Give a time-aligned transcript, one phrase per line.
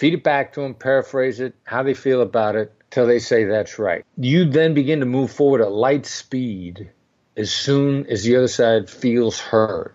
[0.00, 3.44] feed it back to them, paraphrase it, how they feel about it, till they say
[3.44, 4.02] that's right.
[4.16, 6.90] You then begin to move forward at light speed
[7.36, 9.94] as soon as the other side feels heard.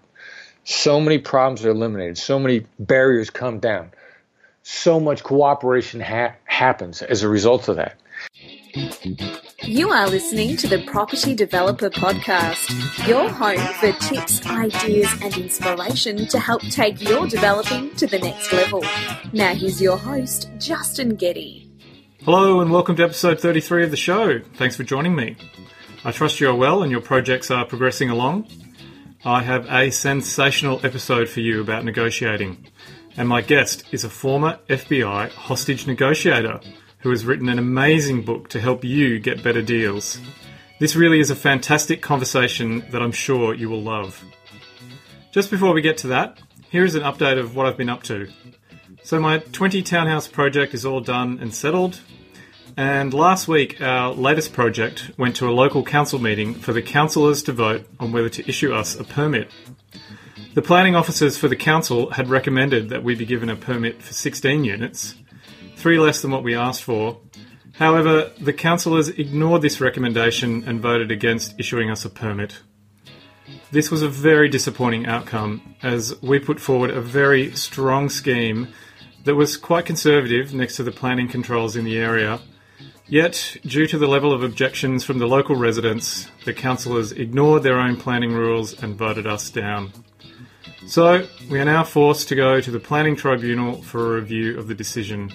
[0.63, 3.91] So many problems are eliminated, so many barriers come down,
[4.62, 7.97] so much cooperation ha- happens as a result of that.
[9.63, 16.27] You are listening to the Property Developer Podcast, your home for tips, ideas, and inspiration
[16.27, 18.83] to help take your developing to the next level.
[19.31, 21.71] Now, here's your host, Justin Getty.
[22.23, 24.39] Hello, and welcome to episode 33 of the show.
[24.55, 25.37] Thanks for joining me.
[26.04, 28.49] I trust you are well and your projects are progressing along.
[29.24, 32.67] I have a sensational episode for you about negotiating,
[33.16, 36.59] and my guest is a former FBI hostage negotiator
[37.05, 40.19] who has written an amazing book to help you get better deals.
[40.80, 44.25] This really is a fantastic conversation that I'm sure you will love.
[45.31, 46.41] Just before we get to that,
[46.72, 48.27] here is an update of what I've been up to.
[49.03, 52.02] So, my 20 townhouse project is all done and settled.
[52.75, 57.43] And last week, our latest project went to a local council meeting for the councillors
[57.43, 59.52] to vote on whether to issue us a permit.
[60.55, 64.13] The planning officers for the council had recommended that we be given a permit for
[64.13, 65.13] 16 units,
[65.86, 67.16] three less than what we asked for.
[67.73, 72.64] However, the councillors ignored this recommendation and voted against issuing us a permit.
[73.69, 78.69] This was a very disappointing outcome as we put forward a very strong scheme
[79.25, 82.39] that was quite conservative next to the planning controls in the area.
[83.05, 87.80] Yet, due to the level of objections from the local residents, the councillors ignored their
[87.80, 89.92] own planning rules and voted us down.
[90.88, 94.67] So, we are now forced to go to the Planning Tribunal for a review of
[94.67, 95.31] the decision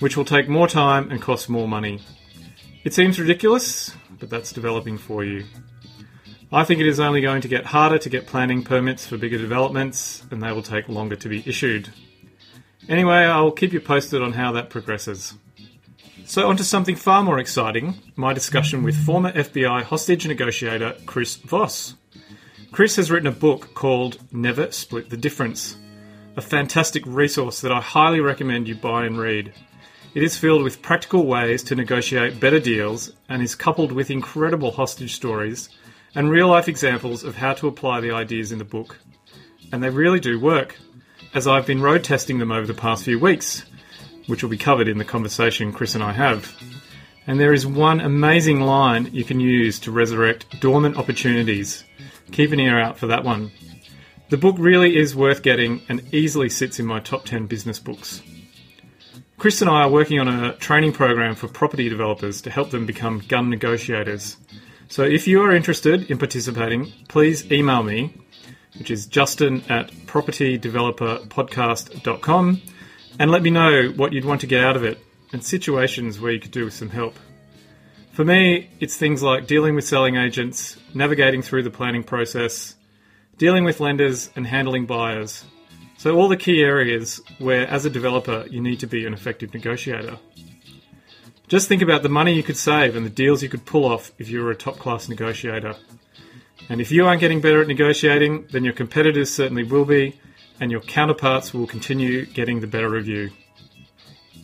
[0.00, 2.00] which will take more time and cost more money.
[2.82, 5.44] It seems ridiculous, but that's developing for you.
[6.52, 9.38] I think it is only going to get harder to get planning permits for bigger
[9.38, 11.90] developments, and they will take longer to be issued.
[12.88, 15.34] Anyway, I'll keep you posted on how that progresses.
[16.24, 21.36] So, on to something far more exciting my discussion with former FBI hostage negotiator Chris
[21.36, 21.94] Voss.
[22.72, 25.76] Chris has written a book called Never Split the Difference,
[26.36, 29.52] a fantastic resource that I highly recommend you buy and read.
[30.12, 34.72] It is filled with practical ways to negotiate better deals and is coupled with incredible
[34.72, 35.68] hostage stories
[36.16, 38.98] and real life examples of how to apply the ideas in the book.
[39.72, 40.76] And they really do work,
[41.32, 43.64] as I've been road testing them over the past few weeks,
[44.26, 46.56] which will be covered in the conversation Chris and I have.
[47.28, 51.84] And there is one amazing line you can use to resurrect dormant opportunities.
[52.32, 53.52] Keep an ear out for that one.
[54.28, 58.22] The book really is worth getting and easily sits in my top 10 business books.
[59.40, 62.84] Chris and I are working on a training program for property developers to help them
[62.84, 64.36] become gun negotiators.
[64.88, 68.12] So if you are interested in participating, please email me,
[68.78, 72.62] which is justin at propertydeveloperpodcast.com,
[73.18, 74.98] and let me know what you'd want to get out of it
[75.32, 77.14] and situations where you could do with some help.
[78.12, 82.74] For me, it's things like dealing with selling agents, navigating through the planning process,
[83.38, 85.46] dealing with lenders, and handling buyers.
[86.00, 89.52] So, all the key areas where, as a developer, you need to be an effective
[89.52, 90.16] negotiator.
[91.46, 94.10] Just think about the money you could save and the deals you could pull off
[94.18, 95.74] if you were a top class negotiator.
[96.70, 100.18] And if you aren't getting better at negotiating, then your competitors certainly will be,
[100.58, 103.32] and your counterparts will continue getting the better of you.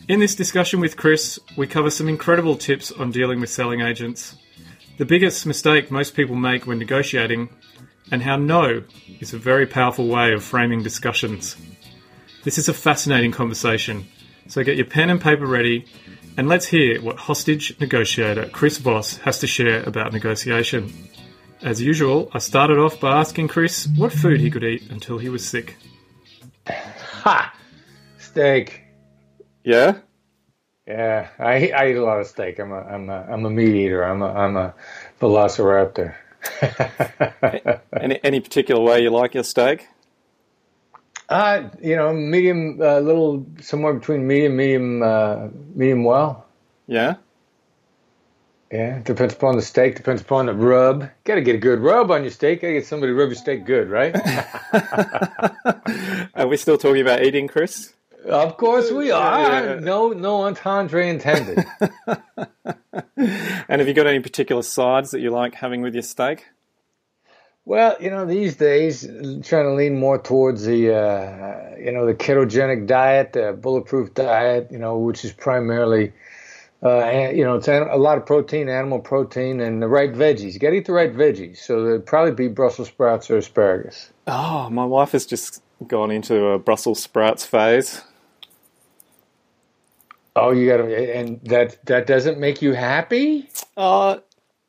[0.07, 4.35] In this discussion with Chris, we cover some incredible tips on dealing with selling agents,
[4.99, 7.49] the biggest mistake most people make when negotiating,
[8.11, 8.83] and how no
[9.19, 11.55] is a very powerful way of framing discussions.
[12.43, 14.07] This is a fascinating conversation,
[14.47, 15.85] so get your pen and paper ready
[16.37, 20.93] and let's hear what hostage negotiator Chris Voss has to share about negotiation.
[21.63, 25.29] As usual, I started off by asking Chris what food he could eat until he
[25.29, 25.77] was sick.
[26.67, 27.55] Ha!
[28.19, 28.83] Steak.
[29.63, 29.97] Yeah?
[30.85, 32.59] Yeah, I, I eat a lot of steak.
[32.59, 34.03] I'm a, I'm a, I'm a meat eater.
[34.03, 34.75] I'm a, I'm a
[35.19, 36.13] velociraptor.
[37.99, 39.87] any, any particular way you like your steak?
[41.29, 46.45] Uh, you know, medium, a uh, little somewhere between medium, medium, uh, medium well.
[46.87, 47.15] Yeah.
[48.71, 51.09] Yeah, depends upon the steak, depends upon the rub.
[51.23, 52.61] Got to get a good rub on your steak.
[52.61, 54.13] Got to get somebody to rub your steak good, right?
[56.35, 57.93] are we still talking about eating, Chris?
[58.25, 59.41] Of course we are.
[59.41, 59.79] Yeah.
[59.79, 61.65] No, no entendre intended.
[63.17, 66.45] and have you got any particular sides that you like having with your steak?
[67.67, 72.13] Well, you know, these days, trying to lean more towards the, uh, you know, the
[72.13, 76.13] ketogenic diet, the bulletproof diet, you know, which is primarily,
[76.81, 80.53] uh, you know, it's a lot of protein, animal protein, and the right veggies.
[80.53, 81.57] You got to eat the right veggies.
[81.57, 84.13] So it'd probably be Brussels sprouts or asparagus.
[84.27, 88.01] Oh, my wife has just gone into a Brussels sprouts phase.
[90.37, 93.49] Oh, you got to, and that that doesn't make you happy.
[93.75, 94.17] Uh,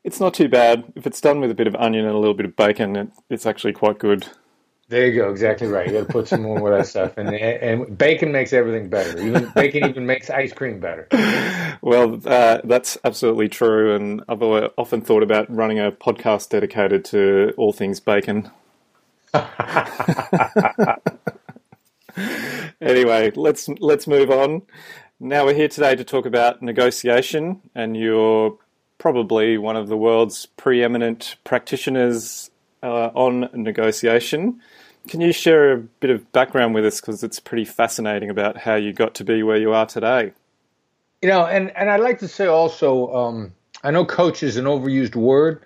[0.03, 0.91] it's not too bad.
[0.95, 3.09] If it's done with a bit of onion and a little bit of bacon, it,
[3.29, 4.27] it's actually quite good.
[4.87, 5.29] There you go.
[5.29, 5.85] Exactly right.
[5.85, 9.19] You got to put some more of that stuff, and and bacon makes everything better.
[9.19, 11.07] Even bacon even makes ice cream better.
[11.81, 17.53] Well, uh, that's absolutely true, and I've often thought about running a podcast dedicated to
[17.57, 18.49] all things bacon.
[22.81, 24.63] anyway, let's let's move on.
[25.21, 28.57] Now we're here today to talk about negotiation, and you're
[28.99, 32.49] probably one of the world's preeminent practitioners
[32.81, 34.61] uh, on negotiation.
[35.09, 38.75] Can you share a bit of background with us because it's pretty fascinating about how
[38.75, 40.31] you got to be where you are today?
[41.21, 44.63] You know, and and I'd like to say also, um, I know coach is an
[44.63, 45.61] overused word,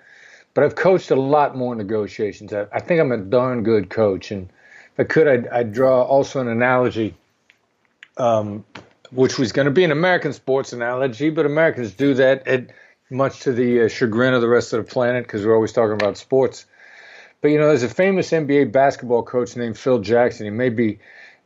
[0.55, 2.53] but I've coached a lot more negotiations.
[2.53, 4.49] I, I think I'm a darn good coach, and
[4.93, 7.15] if I could, I'd, I'd draw also an analogy,
[8.17, 8.65] um,
[9.13, 12.67] which was going to be an American sports analogy, but Americans do that at
[13.09, 15.93] much to the uh, chagrin of the rest of the planet because we're always talking
[15.93, 16.65] about sports.
[17.41, 20.45] But you know, there's a famous NBA basketball coach named Phil Jackson.
[20.45, 20.99] He may be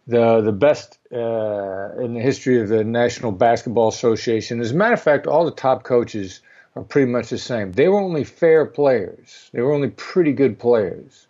[0.06, 4.62] the the best uh, in the history of the National Basketball Association.
[4.62, 6.42] As a matter of fact, all the top coaches
[6.75, 7.72] are pretty much the same.
[7.72, 9.50] They were only fair players.
[9.52, 11.28] They were only pretty good players.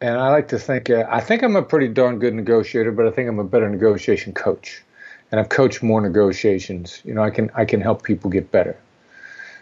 [0.00, 3.06] And I like to think uh, I think I'm a pretty darn good negotiator, but
[3.06, 4.82] I think I'm a better negotiation coach.
[5.30, 7.00] And I've coached more negotiations.
[7.04, 8.76] You know, I can I can help people get better.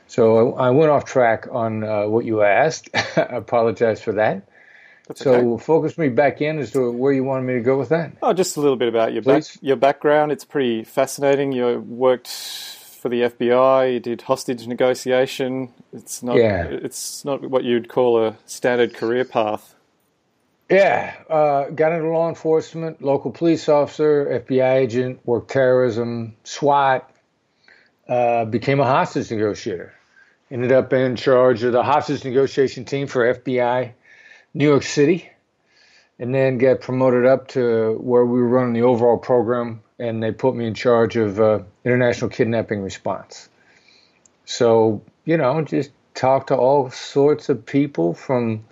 [0.09, 2.89] So I, went off track on uh, what you asked.
[2.95, 4.49] I apologize for that.
[5.07, 5.65] That's so okay.
[5.65, 8.13] focus me back in as to where you wanted me to go with that.
[8.23, 10.33] Oh, just a little bit about your back, your background.
[10.33, 11.53] It's pretty fascinating.
[11.53, 13.95] You worked for the FBI.
[13.95, 15.73] You did hostage negotiation.
[15.93, 16.37] It's not.
[16.37, 16.65] Yeah.
[16.65, 19.75] It's not what you'd call a standard career path.
[20.71, 27.11] Yeah, uh, got into law enforcement, local police officer, FBI agent, worked terrorism, SWAT,
[28.09, 29.95] uh, became a hostage negotiator
[30.51, 33.93] ended up in charge of the hostage negotiation team for FBI
[34.55, 35.29] New York City,
[36.19, 40.33] and then got promoted up to where we were running the overall program, and they
[40.33, 43.49] put me in charge of uh, international kidnapping response.
[44.47, 48.65] So, you know, just talk to all sorts of people from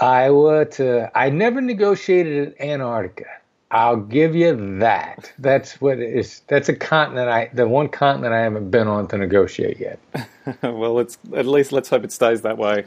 [0.00, 1.10] Iowa to.
[1.16, 3.26] I never negotiated in Antarctica.
[3.70, 5.32] I'll give you that.
[5.38, 6.42] That's what is.
[6.46, 9.98] That's a continent I, the one continent I haven't been on to negotiate yet.
[10.62, 12.86] well, it's at least let's hope it stays that way.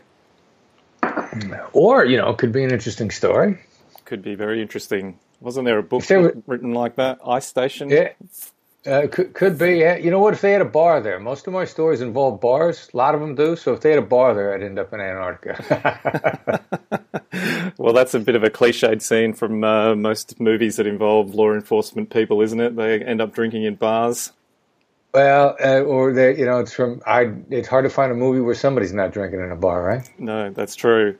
[1.73, 3.59] Or you know, could be an interesting story.
[4.06, 5.19] Could be very interesting.
[5.41, 7.19] Wasn't there a book there written like that?
[7.25, 7.89] Ice Station.
[7.89, 8.09] Yeah,
[8.85, 9.79] uh, could, could be.
[9.79, 10.33] You know what?
[10.33, 12.89] If they had a bar there, most of my stories involve bars.
[12.93, 13.55] A lot of them do.
[13.55, 16.61] So if they had a bar there, I'd end up in Antarctica.
[17.77, 21.51] well, that's a bit of a cliched scene from uh, most movies that involve law
[21.51, 22.75] enforcement people, isn't it?
[22.77, 24.31] They end up drinking in bars.
[25.13, 27.01] Well, uh, or they, you know, it's from.
[27.05, 27.33] I.
[27.49, 30.09] It's hard to find a movie where somebody's not drinking in a bar, right?
[30.19, 31.17] No, that's true.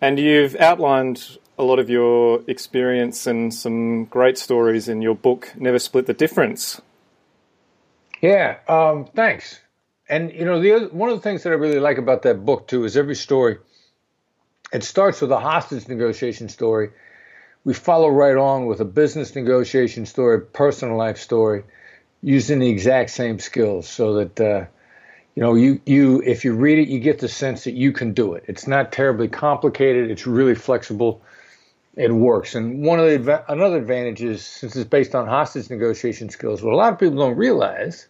[0.00, 5.52] And you've outlined a lot of your experience and some great stories in your book,
[5.56, 6.80] Never Split the Difference.
[8.20, 9.60] Yeah, um, thanks.
[10.08, 12.44] And you know, the other, one of the things that I really like about that
[12.44, 13.58] book too is every story.
[14.72, 16.90] It starts with a hostage negotiation story.
[17.64, 21.64] We follow right on with a business negotiation story, personal life story,
[22.22, 24.66] using the exact same skills, so that uh,
[25.34, 28.12] you know you you if you read it, you get the sense that you can
[28.12, 28.44] do it.
[28.46, 30.10] It's not terribly complicated.
[30.10, 31.22] It's really flexible.
[31.96, 32.54] It works.
[32.54, 36.72] And one of the another advantage is since it's based on hostage negotiation skills, what
[36.72, 38.06] a lot of people don't realize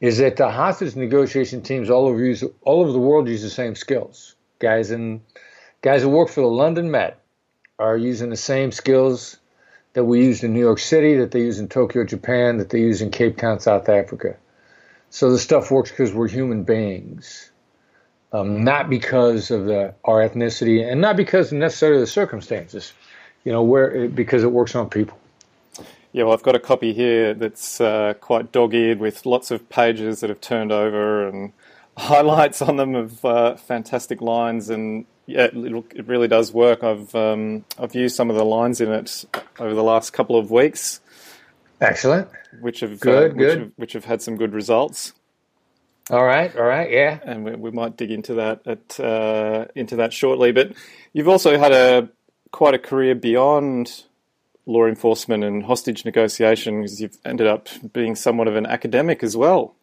[0.00, 3.50] is that the hostage negotiation teams all over use, all over the world use the
[3.50, 4.34] same skills.
[4.58, 5.20] Guys in
[5.82, 7.20] guys who work for the London Met
[7.78, 9.38] are using the same skills
[9.94, 12.80] that we used in New York City, that they use in Tokyo, Japan, that they
[12.80, 14.36] use in Cape Town, South Africa.
[15.10, 17.50] So the stuff works because we're human beings,
[18.32, 22.92] um, not because of the, our ethnicity, and not because necessarily the circumstances.
[23.44, 25.18] You know, where because it works on people.
[26.14, 30.20] Yeah, well, I've got a copy here that's uh, quite dog-eared with lots of pages
[30.20, 31.52] that have turned over and
[31.96, 36.84] highlights on them of uh, fantastic lines, and yeah, it, it really does work.
[36.84, 39.24] I've um, I've used some of the lines in it
[39.58, 41.00] over the last couple of weeks.
[41.80, 42.28] Excellent.
[42.60, 43.58] Which have good, uh, which good.
[43.58, 45.14] Have, which have had some good results.
[46.10, 47.18] All right, all right, yeah.
[47.24, 50.52] And we, we might dig into that at uh, into that shortly.
[50.52, 50.74] But
[51.12, 52.08] you've also had a
[52.52, 54.04] quite a career beyond
[54.66, 59.36] law enforcement and hostage negotiation because you've ended up being somewhat of an academic as
[59.36, 59.74] well.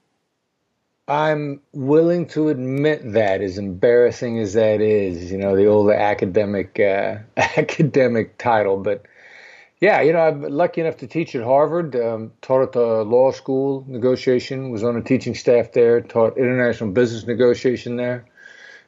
[1.07, 6.79] I'm willing to admit that, as embarrassing as that is, you know, the old academic
[6.79, 8.77] uh, academic title.
[8.77, 9.05] But
[9.81, 11.95] Yeah, you know, I'm lucky enough to teach at Harvard.
[11.95, 14.69] Um, taught at the law school, negotiation.
[14.69, 16.01] Was on a teaching staff there.
[16.01, 18.25] Taught international business negotiation there.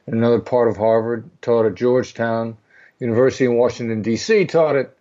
[0.06, 1.28] In another part of Harvard.
[1.42, 2.56] Taught at Georgetown
[3.00, 4.46] University in Washington D.C.
[4.46, 4.96] Taught at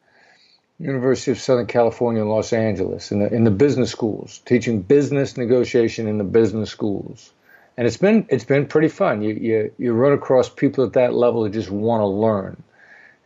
[0.84, 5.38] University of Southern California in Los Angeles in the in the business schools, teaching business
[5.38, 7.32] negotiation in the business schools.
[7.78, 9.22] And it's been it's been pretty fun.
[9.22, 12.62] You you you run across people at that level who just want to learn.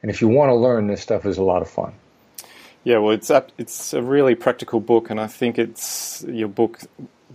[0.01, 1.93] And if you want to learn, this stuff is a lot of fun.
[2.83, 6.79] Yeah, well, it's up, it's a really practical book, and I think it's your book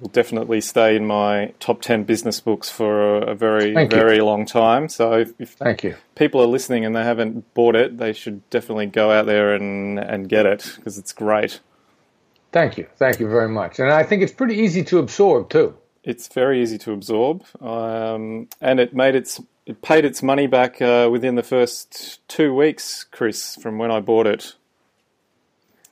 [0.01, 3.99] will definitely stay in my top ten business books for a, a very Thank you.
[3.99, 4.89] very long time.
[4.89, 5.97] So if, if Thank you.
[6.15, 9.99] people are listening and they haven't bought it, they should definitely go out there and
[9.99, 11.61] and get it because it's great.
[12.53, 12.87] Thank you.
[12.97, 13.79] Thank you very much.
[13.79, 15.77] And I think it's pretty easy to absorb too.
[16.05, 20.83] It's very easy to absorb, um, and it made its it paid its money back
[20.83, 24.57] uh, within the first two weeks, Chris, from when I bought it.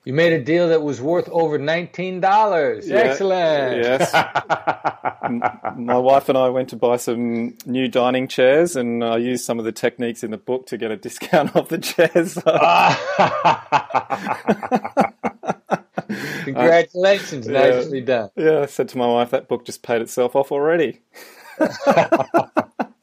[0.05, 2.89] You made a deal that was worth over nineteen dollars.
[2.89, 3.85] Yeah, Excellent.
[3.85, 4.13] Yes.
[5.77, 9.59] My wife and I went to buy some new dining chairs, and I used some
[9.59, 12.35] of the techniques in the book to get a discount off the chairs.
[16.45, 17.47] Congratulations.
[17.47, 17.69] Yeah.
[17.71, 18.31] Nicely done.
[18.37, 21.01] yeah, I said to my wife, that book just paid itself off already.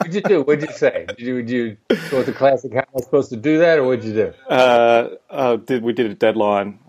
[0.08, 0.42] What'd you do?
[0.44, 1.06] What'd you say?
[1.06, 1.78] Did you, did you
[2.10, 2.72] go with the classic?
[2.72, 4.34] How am I supposed to do that, or what'd you do?
[4.50, 6.80] Uh, uh, did we did a deadline?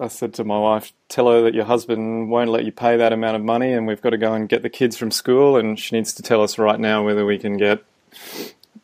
[0.00, 3.12] I said to my wife, "Tell her that your husband won't let you pay that
[3.12, 5.80] amount of money, and we've got to go and get the kids from school, and
[5.80, 7.82] she needs to tell us right now whether we can get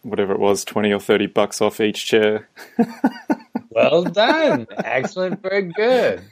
[0.03, 2.49] whatever it was, twenty or thirty bucks off each chair."
[3.71, 4.67] Well done.
[4.75, 5.43] Excellent.
[5.43, 6.23] Very good.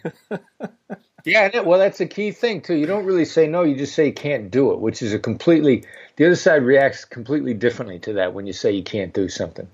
[1.27, 2.75] Yeah, well, that's a key thing too.
[2.75, 5.19] You don't really say no; you just say you can't do it, which is a
[5.19, 5.85] completely.
[6.17, 9.69] The other side reacts completely differently to that when you say you can't do something.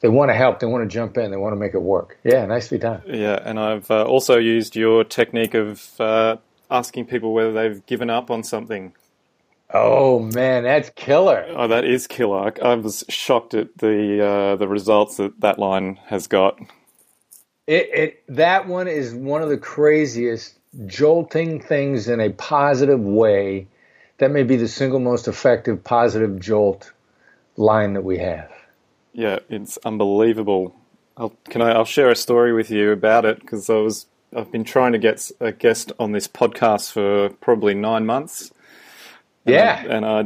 [0.00, 0.60] They want to help.
[0.60, 1.30] They want to jump in.
[1.30, 2.18] They want to make it work.
[2.24, 3.02] Yeah, nicely done.
[3.06, 6.36] Yeah, and I've uh, also used your technique of uh,
[6.70, 8.94] asking people whether they've given up on something.
[9.74, 11.46] Oh man, that's killer.
[11.50, 12.52] Oh, that is killer.
[12.62, 16.58] I, I was shocked at the uh, the results that that line has got.
[17.66, 23.66] It, it that one is one of the craziest jolting things in a positive way.
[24.18, 26.92] That may be the single most effective positive jolt
[27.56, 28.50] line that we have.
[29.12, 30.74] Yeah, it's unbelievable.
[31.16, 31.70] I'll, can I?
[31.72, 34.06] I'll share a story with you about it because I was
[34.36, 38.52] I've been trying to get a guest on this podcast for probably nine months.
[39.46, 39.82] And Yeah.
[39.88, 40.24] I, and I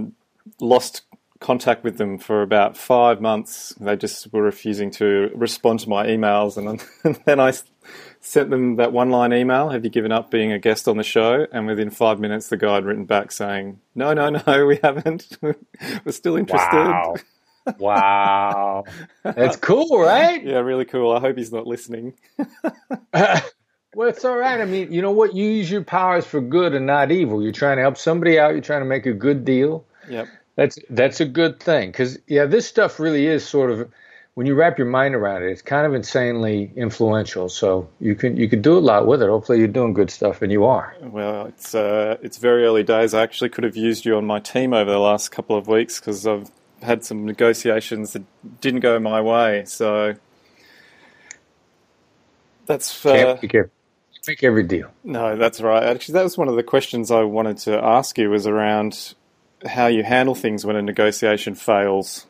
[0.61, 1.03] lost
[1.41, 3.75] contact with them for about five months.
[3.81, 7.53] They just were refusing to respond to my emails, and, then- and then I
[8.23, 11.47] sent them that one-line email: "Have you given up being a guest on the show?"
[11.53, 15.37] And within five minutes, the guy had written back saying, "No, no, no, we haven't.
[15.43, 17.15] We're still interested." Wow.
[17.79, 18.85] wow.
[19.23, 20.43] That's cool, right?
[20.43, 21.13] Yeah, really cool.
[21.13, 22.15] I hope he's not listening.
[23.95, 24.61] Well, it's all right.
[24.61, 25.35] I mean, you know what?
[25.35, 27.43] You use your powers for good and not evil.
[27.43, 28.53] You're trying to help somebody out.
[28.53, 29.85] You're trying to make a good deal.
[30.09, 30.29] Yep.
[30.57, 33.91] That's that's a good thing because yeah, this stuff really is sort of
[34.35, 37.49] when you wrap your mind around it, it's kind of insanely influential.
[37.49, 39.29] So you can you can do a lot with it.
[39.29, 40.95] Hopefully, you're doing good stuff, and you are.
[41.01, 43.15] Well, it's uh, it's very early days.
[43.15, 46.01] I actually could have used you on my team over the last couple of weeks
[46.01, 46.51] because I've
[46.83, 48.23] had some negotiations that
[48.61, 49.65] didn't go my way.
[49.67, 50.15] So
[52.67, 53.73] that's uh, Can't be careful.
[54.27, 54.89] Make every deal.
[55.03, 55.83] no, that's right.
[55.83, 59.15] Actually, that was one of the questions I wanted to ask you was around
[59.67, 62.27] how you handle things when a negotiation fails.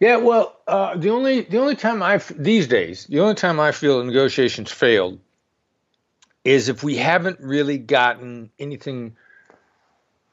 [0.00, 3.72] Yeah, well, uh, the only the only time I these days the only time I
[3.72, 5.18] feel negotiations failed
[6.44, 9.16] is if we haven't really gotten anything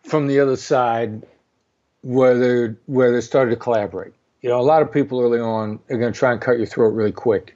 [0.04, 1.24] from the other side
[2.02, 4.14] where they where they started to collaborate.
[4.42, 6.66] You know, a lot of people early on are going to try and cut your
[6.66, 7.56] throat really quick,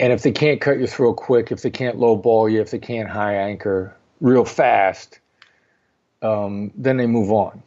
[0.00, 2.78] and if they can't cut your throat quick, if they can't lowball you, if they
[2.78, 5.20] can't high anchor real fast,
[6.22, 7.62] um, then they move on.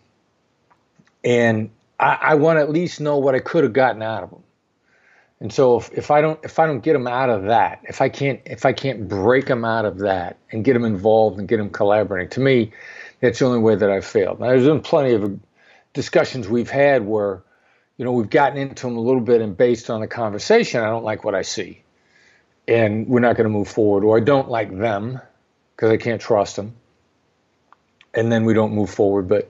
[1.24, 1.69] And
[2.00, 4.44] I, I want to at least know what I could have gotten out of them.
[5.41, 8.01] And so if, if I don't if I don't get them out of that, if
[8.01, 11.48] I can't if I can't break them out of that and get them involved and
[11.48, 12.74] get them collaborating, to me,
[13.22, 14.39] that's the only way that I've failed.
[14.39, 15.39] Now, there's been plenty of
[15.94, 17.41] discussions we've had where,
[17.98, 20.88] you know, we've gotten into them a little bit, and based on the conversation, I
[20.88, 21.84] don't like what I see,
[22.68, 25.22] and we're not going to move forward, or I don't like them
[25.75, 26.75] because I can't trust them,
[28.13, 29.29] and then we don't move forward.
[29.29, 29.50] But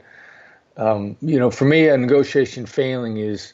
[0.80, 3.54] um, you know, for me, a negotiation failing is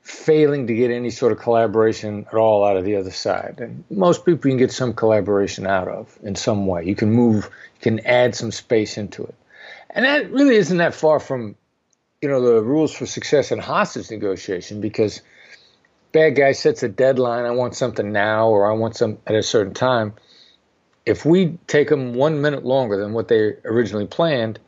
[0.00, 3.56] failing to get any sort of collaboration at all out of the other side.
[3.58, 6.84] And most people you can get some collaboration out of in some way.
[6.84, 9.34] You can move, you can add some space into it.
[9.90, 11.56] And that really isn't that far from,
[12.22, 15.20] you know, the rules for success in hostage negotiation because
[16.12, 19.42] bad guy sets a deadline, I want something now or I want some at a
[19.42, 20.14] certain time.
[21.04, 24.58] If we take them one minute longer than what they originally planned,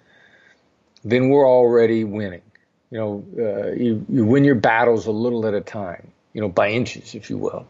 [1.04, 2.42] then we're already winning.
[2.90, 6.48] You know, uh, you, you win your battles a little at a time, you know,
[6.48, 7.66] by inches, if you will.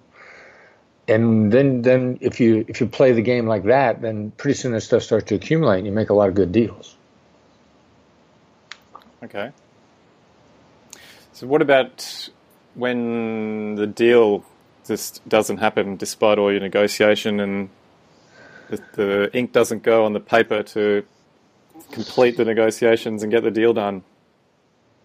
[1.09, 4.73] And then, then if you if you play the game like that, then pretty soon
[4.73, 6.97] that stuff starts to accumulate, and you make a lot of good deals.
[9.23, 9.53] Okay.
[11.33, 12.31] So, what about
[12.75, 14.45] when the deal
[14.87, 17.69] just doesn't happen despite all your negotiation and
[18.69, 21.05] the, the ink doesn't go on the paper to
[21.93, 24.03] complete the negotiations and get the deal done?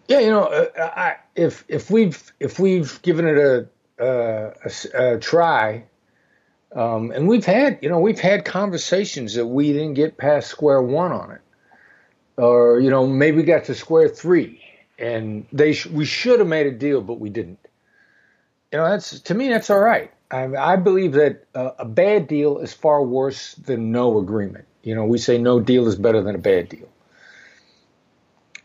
[0.07, 3.67] Yeah, you know, uh, I, if if we've if we've given it a
[3.99, 5.85] a, a, a try,
[6.75, 10.81] um, and we've had you know we've had conversations that we didn't get past square
[10.81, 11.41] one on it,
[12.38, 14.61] or you know maybe we got to square three,
[14.97, 17.59] and they sh- we should have made a deal, but we didn't.
[18.71, 20.11] You know, that's to me that's all right.
[20.31, 24.65] I, I believe that uh, a bad deal is far worse than no agreement.
[24.83, 26.88] You know, we say no deal is better than a bad deal.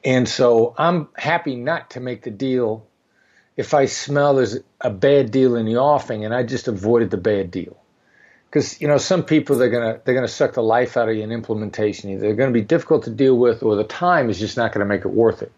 [0.04, 2.86] And so I'm happy not to make the deal
[3.56, 7.16] if I smell there's a bad deal in the offing and I just avoided the
[7.16, 7.76] bad deal.
[8.46, 11.22] Because you know some people they're gonna they're gonna suck the life out of you
[11.22, 12.16] in implementation.
[12.20, 15.04] They're gonna be difficult to deal with, or the time is just not gonna make
[15.04, 15.50] it worth it.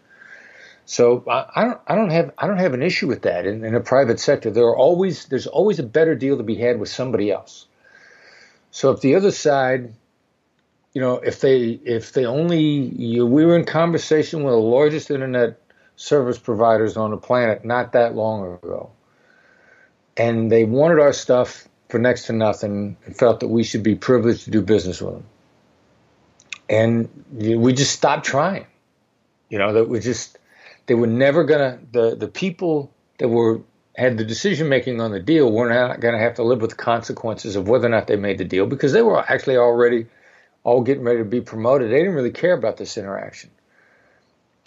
[0.85, 3.63] So I, I don't I don't have I don't have an issue with that in,
[3.63, 4.49] in a private sector.
[4.49, 7.67] There are always there's always a better deal to be had with somebody else.
[8.71, 9.93] So if the other side
[10.97, 15.11] you know, if they if they only you, we were in conversation with the largest
[15.11, 15.61] internet
[15.95, 18.89] service providers on the planet not that long ago,
[20.17, 23.93] and they wanted our stuff for next to nothing and felt that we should be
[23.93, 25.25] privileged to do business with them,
[26.67, 28.65] and we just stopped trying.
[29.49, 30.39] You know, that we just
[30.87, 33.61] they were never gonna the the people that were
[33.95, 36.71] had the decision making on the deal were not going to have to live with
[36.71, 40.05] the consequences of whether or not they made the deal because they were actually already
[40.67, 41.89] all getting ready to be promoted.
[41.89, 43.49] They didn't really care about this interaction.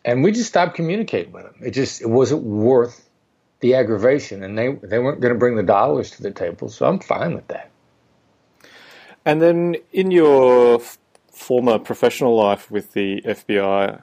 [0.02, 1.56] And we just stopped communicating with them.
[1.60, 3.06] It just it wasn't worth
[3.60, 6.70] the aggravation, and they they weren't going to bring the dollars to the table.
[6.70, 7.70] So I'm fine with that.
[9.26, 10.96] And then in your f-
[11.30, 14.02] former professional life with the FBI,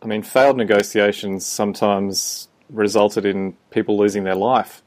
[0.00, 4.82] I mean, failed negotiations sometimes resulted in people losing their life.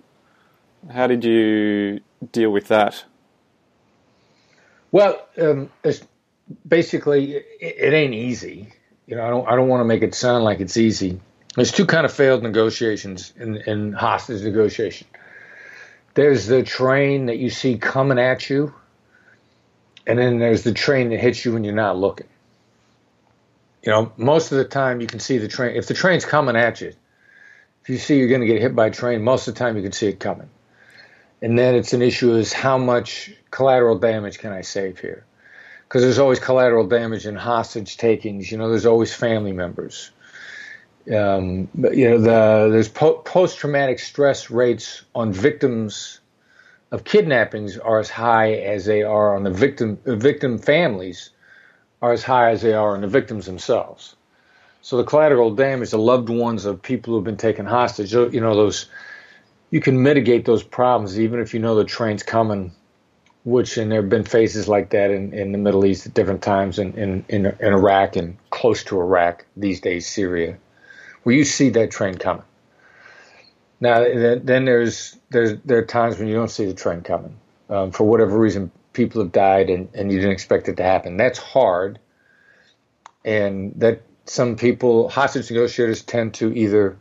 [0.91, 2.00] How did you
[2.32, 3.04] deal with that?
[4.91, 5.70] Well, um,
[6.68, 8.74] basically it, it ain't easy.
[9.06, 11.20] You know, I don't I don't want to make it sound like it's easy.
[11.56, 15.08] There's two kind of failed negotiations in, in hostage negotiation.
[16.14, 18.74] There's the train that you see coming at you,
[20.06, 22.28] and then there's the train that hits you when you're not looking.
[23.84, 25.76] You know, most of the time you can see the train.
[25.76, 26.94] If the train's coming at you,
[27.84, 29.78] if you see you're going to get hit by a train, most of the time
[29.78, 30.50] you can see it coming.
[31.42, 35.24] And then it's an issue is how much collateral damage can I save here?
[35.88, 38.52] Because there's always collateral damage in hostage takings.
[38.52, 40.12] You know, there's always family members.
[41.08, 46.19] Um, you know, the, there's po- post-traumatic stress rates on victims
[46.91, 51.30] of kidnappings are as high as they are on the victim victim families
[52.02, 54.15] are as high as they are on the victims themselves.
[54.82, 58.56] So the collateral damage, the loved ones of people who've been taken hostage, you know,
[58.56, 58.88] those
[59.69, 62.73] you can mitigate those problems even if you know the train's coming
[63.48, 66.42] which and there have been phases like that in, in the Middle East at different
[66.42, 70.58] times in, in, in, in Iraq and close to Iraq these days, Syria,
[71.24, 72.44] where you see that train coming.
[73.80, 77.38] Now, then there's, there's there are times when you don't see the train coming.
[77.70, 81.16] Um, for whatever reason, people have died and, and you didn't expect it to happen.
[81.16, 82.00] That's hard.
[83.24, 86.98] And that some people, hostage negotiators tend to either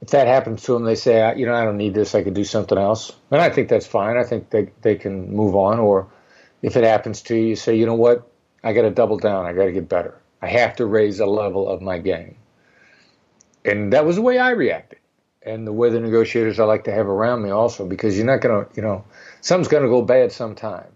[0.00, 2.14] if that happens to them, they say, you know, I don't need this.
[2.14, 3.12] I could do something else.
[3.30, 4.16] And I think that's fine.
[4.16, 5.80] I think they, they can move on.
[5.80, 6.08] Or
[6.62, 8.30] if it happens to you, you say, you know what?
[8.62, 9.46] I got to double down.
[9.46, 10.20] I got to get better.
[10.40, 12.36] I have to raise the level of my game.
[13.64, 15.00] And that was the way I reacted.
[15.42, 18.40] And the way the negotiators I like to have around me also, because you're not
[18.40, 19.04] going to, you know,
[19.40, 20.90] something's going to go bad sometime.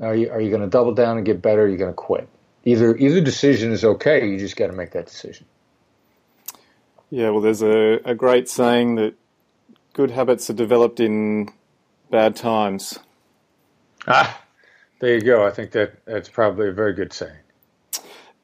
[0.00, 1.62] Are you, are you going to double down and get better?
[1.62, 2.28] Or are you going to quit?
[2.64, 4.28] Either, either decision is okay.
[4.28, 5.46] You just got to make that decision.
[7.10, 9.14] Yeah, well, there's a, a great saying that
[9.94, 11.50] good habits are developed in
[12.10, 12.98] bad times.
[14.06, 14.42] Ah,
[15.00, 15.46] there you go.
[15.46, 17.38] I think that that's probably a very good saying.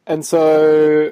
[0.07, 1.11] And so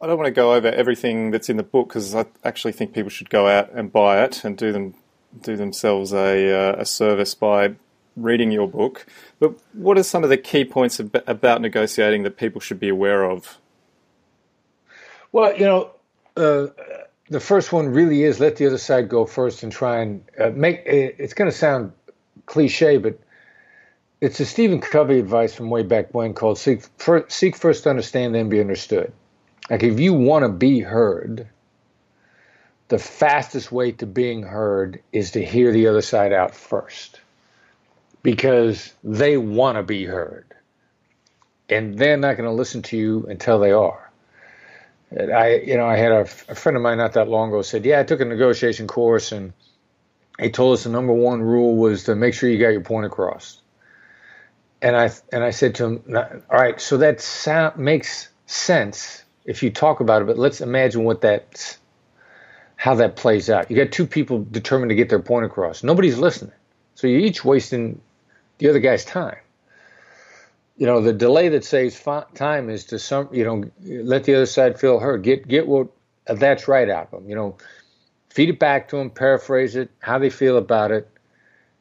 [0.00, 2.92] I don't want to go over everything that's in the book because I actually think
[2.92, 4.94] people should go out and buy it and do them
[5.42, 7.74] do themselves a, uh, a service by
[8.16, 9.06] reading your book.
[9.40, 13.24] But what are some of the key points about negotiating that people should be aware
[13.24, 13.58] of?
[15.34, 15.90] Well, you know,
[16.36, 16.68] uh,
[17.28, 20.50] the first one really is let the other side go first and try and uh,
[20.50, 21.90] make it, it's going to sound
[22.46, 23.18] cliche, but
[24.20, 27.90] it's a Stephen Covey advice from way back when called seek, for, seek first to
[27.90, 29.12] understand, then be understood.
[29.68, 31.48] Like if you want to be heard,
[32.86, 37.20] the fastest way to being heard is to hear the other side out first
[38.22, 40.46] because they want to be heard.
[41.68, 44.03] And they're not going to listen to you until they are.
[45.12, 47.84] I, you know, I had a, a, friend of mine not that long ago said,
[47.84, 49.52] "Yeah, I took a negotiation course, and
[50.40, 53.06] he told us the number one rule was to make sure you got your point
[53.06, 53.60] across."
[54.82, 59.62] And I and I said to him, "All right, so that sound makes sense if
[59.62, 61.76] you talk about it, but let's imagine what that,
[62.76, 63.70] how that plays out.
[63.70, 65.82] You got two people determined to get their point across.
[65.82, 66.54] Nobody's listening,
[66.94, 68.00] so you're each wasting
[68.58, 69.36] the other guy's time."
[70.76, 72.00] You know, the delay that saves
[72.34, 75.22] time is to some, you know, let the other side feel heard.
[75.22, 75.88] Get get what
[76.26, 77.28] that's right out of them.
[77.28, 77.56] You know,
[78.30, 81.08] feed it back to them, paraphrase it, how they feel about it,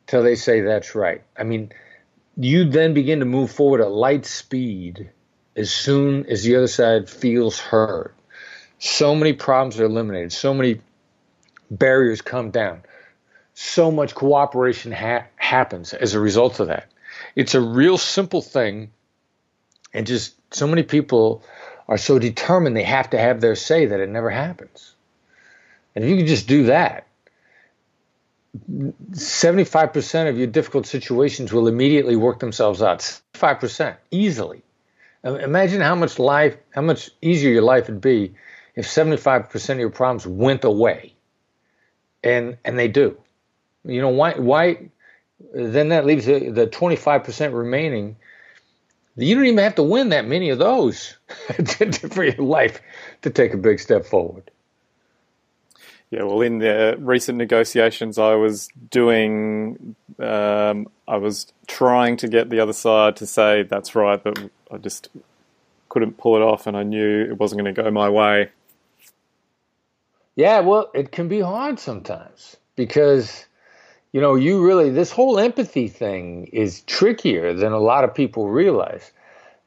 [0.06, 1.24] till they say that's right.
[1.38, 1.72] I mean,
[2.38, 5.10] you then begin to move forward at light speed
[5.56, 8.14] as soon as the other side feels heard.
[8.78, 10.34] So many problems are eliminated.
[10.34, 10.82] So many
[11.72, 12.84] barriers come down.
[13.56, 16.93] So much cooperation ha- happens as a result of that
[17.36, 18.92] it's a real simple thing,
[19.94, 21.44] and just so many people
[21.88, 24.96] are so determined they have to have their say that it never happens.
[25.96, 27.08] And if you can just do that,
[29.12, 33.00] 75% of your difficult situations will immediately work themselves out.
[33.34, 34.62] 5% easily.
[35.24, 38.34] Imagine how much life, how much easier your life would be
[38.76, 41.14] if 75% of your problems went away.
[42.24, 43.18] And and they do.
[43.84, 44.90] You know why why
[45.54, 48.16] then that leaves the, the 25% remaining.
[49.16, 51.18] You don't even have to win that many of those
[52.12, 52.82] for your life
[53.22, 54.50] to take a big step forward.
[56.12, 62.52] Yeah, well, in the recent negotiations I was doing, um, I was trying to get
[62.52, 64.38] the other side to say that's right, but
[64.72, 65.10] I just
[65.90, 68.50] couldn't pull it off, and I knew it wasn't going to go my way.
[70.36, 73.46] Yeah, well, it can be hard sometimes because
[74.14, 78.48] you know, you really, this whole empathy thing is trickier than a lot of people
[78.48, 79.12] realize.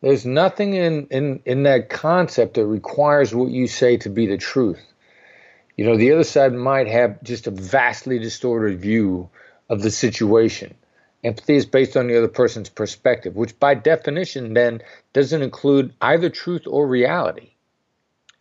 [0.03, 4.39] There's nothing in, in, in that concept that requires what you say to be the
[4.39, 4.81] truth.
[5.77, 9.29] You know, the other side might have just a vastly distorted view
[9.69, 10.75] of the situation.
[11.25, 14.81] Empathy is based on the other person's perspective, which by definition then
[15.13, 17.51] doesn't include either truth or reality.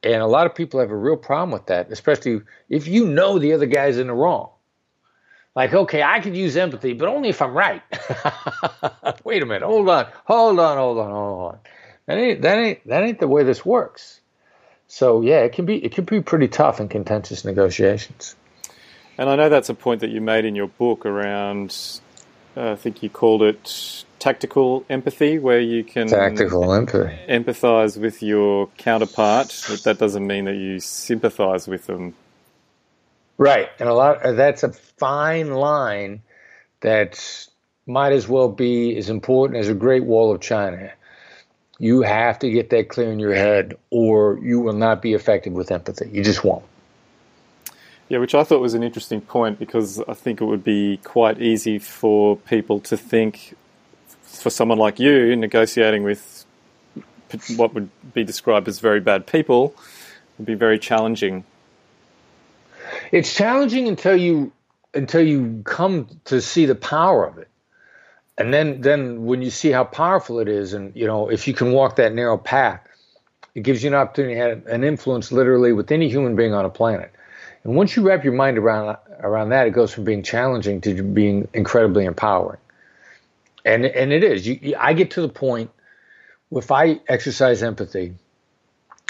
[0.03, 3.39] And a lot of people have a real problem with that, especially if you know
[3.39, 4.51] the other guy's in the wrong.
[5.55, 7.81] Like, okay, I could use empathy, but only if I'm right.
[9.23, 11.59] Wait a minute, hold on, hold on, hold on, hold on.
[12.07, 14.19] That ain't that ain't that ain't the way this works.
[14.87, 18.35] So yeah, it can be it can be pretty tough in contentious negotiations.
[19.17, 21.75] And I know that's a point that you made in your book around.
[22.57, 28.21] Uh, I think you called it tactical empathy, where you can tactical empathy empathize with
[28.21, 32.13] your counterpart, but that doesn't mean that you sympathize with them
[33.37, 36.21] Right, and a lot uh, that's a fine line
[36.81, 37.47] that
[37.85, 40.91] might as well be as important as a Great Wall of China.
[41.77, 45.51] You have to get that clear in your head, or you will not be effective
[45.51, 46.09] with empathy.
[46.09, 46.63] You just won't.
[48.07, 51.41] Yeah, which I thought was an interesting point because I think it would be quite
[51.41, 53.55] easy for people to think,
[54.21, 56.45] for someone like you negotiating with
[57.57, 59.75] what would be described as very bad people,
[60.37, 61.43] would be very challenging
[63.11, 64.51] it's challenging until you
[64.93, 67.49] until you come to see the power of it.
[68.37, 71.53] And then then when you see how powerful it is and you know if you
[71.53, 72.81] can walk that narrow path,
[73.53, 76.65] it gives you an opportunity to have an influence literally with any human being on
[76.65, 77.11] a planet.
[77.63, 81.01] And once you wrap your mind around around that, it goes from being challenging to
[81.03, 82.59] being incredibly empowering.
[83.63, 84.47] And and it is.
[84.47, 85.71] You, I get to the point
[86.51, 88.15] if I exercise empathy,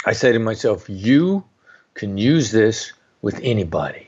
[0.04, 1.44] I say to myself, you
[1.94, 2.92] can use this
[3.26, 4.06] with anybody.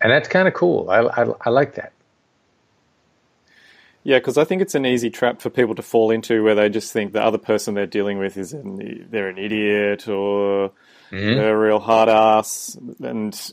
[0.00, 0.88] And that's kind of cool.
[0.88, 1.92] I, I, I like that.
[4.04, 6.68] Yeah, because I think it's an easy trap for people to fall into where they
[6.68, 10.70] just think the other person they're dealing with is an, they're an idiot or
[11.10, 11.34] mm-hmm.
[11.34, 13.52] they're a real hard ass, and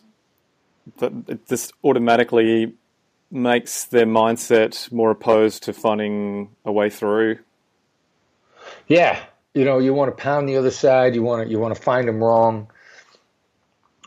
[1.01, 2.75] it just automatically
[3.31, 7.39] makes their mindset more opposed to finding a way through.
[8.87, 9.19] Yeah,
[9.55, 11.15] you know, you want to pound the other side.
[11.15, 12.67] You want to you want to find them wrong.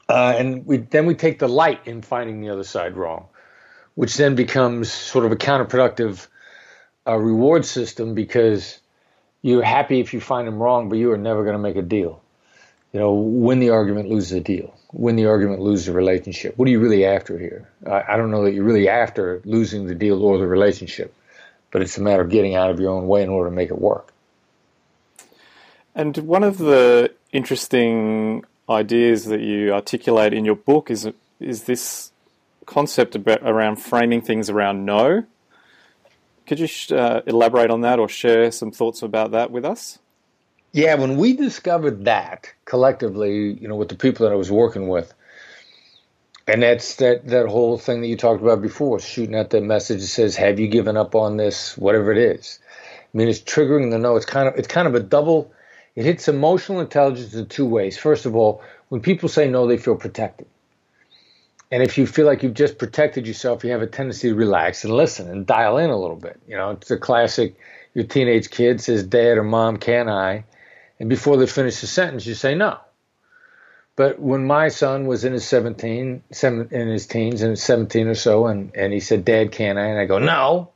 [0.09, 3.27] Uh, and we, then we take the light in finding the other side wrong,
[3.97, 6.27] which then becomes sort of a counterproductive
[7.07, 8.79] uh, reward system because
[9.43, 11.83] you're happy if you find them wrong, but you are never going to make a
[11.83, 12.23] deal.
[12.97, 14.75] you know, win the argument, lose the deal.
[14.93, 16.57] Win the argument, lose the relationship.
[16.57, 17.69] What are you really after here?
[17.87, 21.13] I, I don't know that you're really after losing the deal or the relationship,
[21.71, 23.69] but it's a matter of getting out of your own way in order to make
[23.69, 24.15] it work.
[25.95, 31.09] And one of the interesting ideas that you articulate in your book is
[31.41, 32.13] is this
[32.65, 35.25] concept about, around framing things around no.
[36.47, 39.99] Could you uh, elaborate on that or share some thoughts about that with us?
[40.73, 44.89] Yeah, when we discovered that collectively, you know, with the people that I was working
[44.89, 45.13] with,
[46.47, 50.01] and that's that that whole thing that you talked about before, shooting at the message
[50.01, 52.59] that says, "Have you given up on this?" Whatever it is.
[53.15, 54.17] I mean, it's triggering the no.
[54.17, 55.51] It's kind of it's kind of a double.
[55.97, 57.99] It hits emotional intelligence in two ways.
[57.99, 60.47] First of all, when people say no, they feel protected.
[61.73, 64.85] And if you feel like you've just protected yourself, you have a tendency to relax
[64.85, 66.39] and listen and dial in a little bit.
[66.47, 67.57] You know, it's a classic.
[67.95, 70.45] Your teenage kid says, "Dad or Mom, can I?"
[71.01, 72.79] And before they finish the sentence, you say no.
[73.97, 78.15] But when my son was in his 17, seven, in his teens, and 17 or
[78.15, 79.87] so, and, and he said, Dad, can I?
[79.87, 80.71] And I go, no.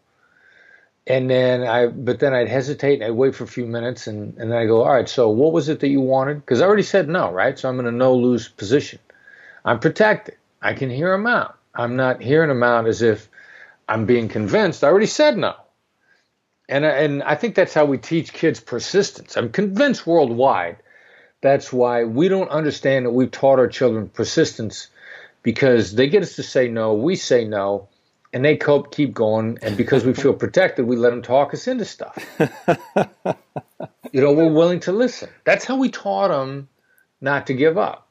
[1.07, 4.37] And then I, but then I'd hesitate and I'd wait for a few minutes and,
[4.39, 6.41] and then I go, all right, so what was it that you wanted?
[6.41, 7.59] Because I already said no, right?
[7.59, 8.99] So I'm in a no lose position.
[9.65, 10.37] I'm protected.
[10.63, 11.59] I can hear him out.
[11.75, 13.29] I'm not hearing him out as if
[13.89, 14.85] I'm being convinced.
[14.85, 15.55] I already said no.
[16.69, 19.37] And, and I think that's how we teach kids persistence.
[19.37, 20.77] I'm convinced worldwide
[21.41, 24.89] that's why we don't understand that we've taught our children persistence
[25.43, 27.89] because they get us to say no, we say no,
[28.33, 29.59] and they cope, keep going.
[29.63, 32.17] And because we feel protected, we let them talk us into stuff.
[34.13, 35.29] you know, we're willing to listen.
[35.45, 36.69] That's how we taught them
[37.21, 38.07] not to give up.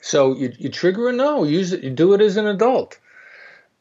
[0.00, 2.98] So you, you trigger a no, use it, you do it as an adult.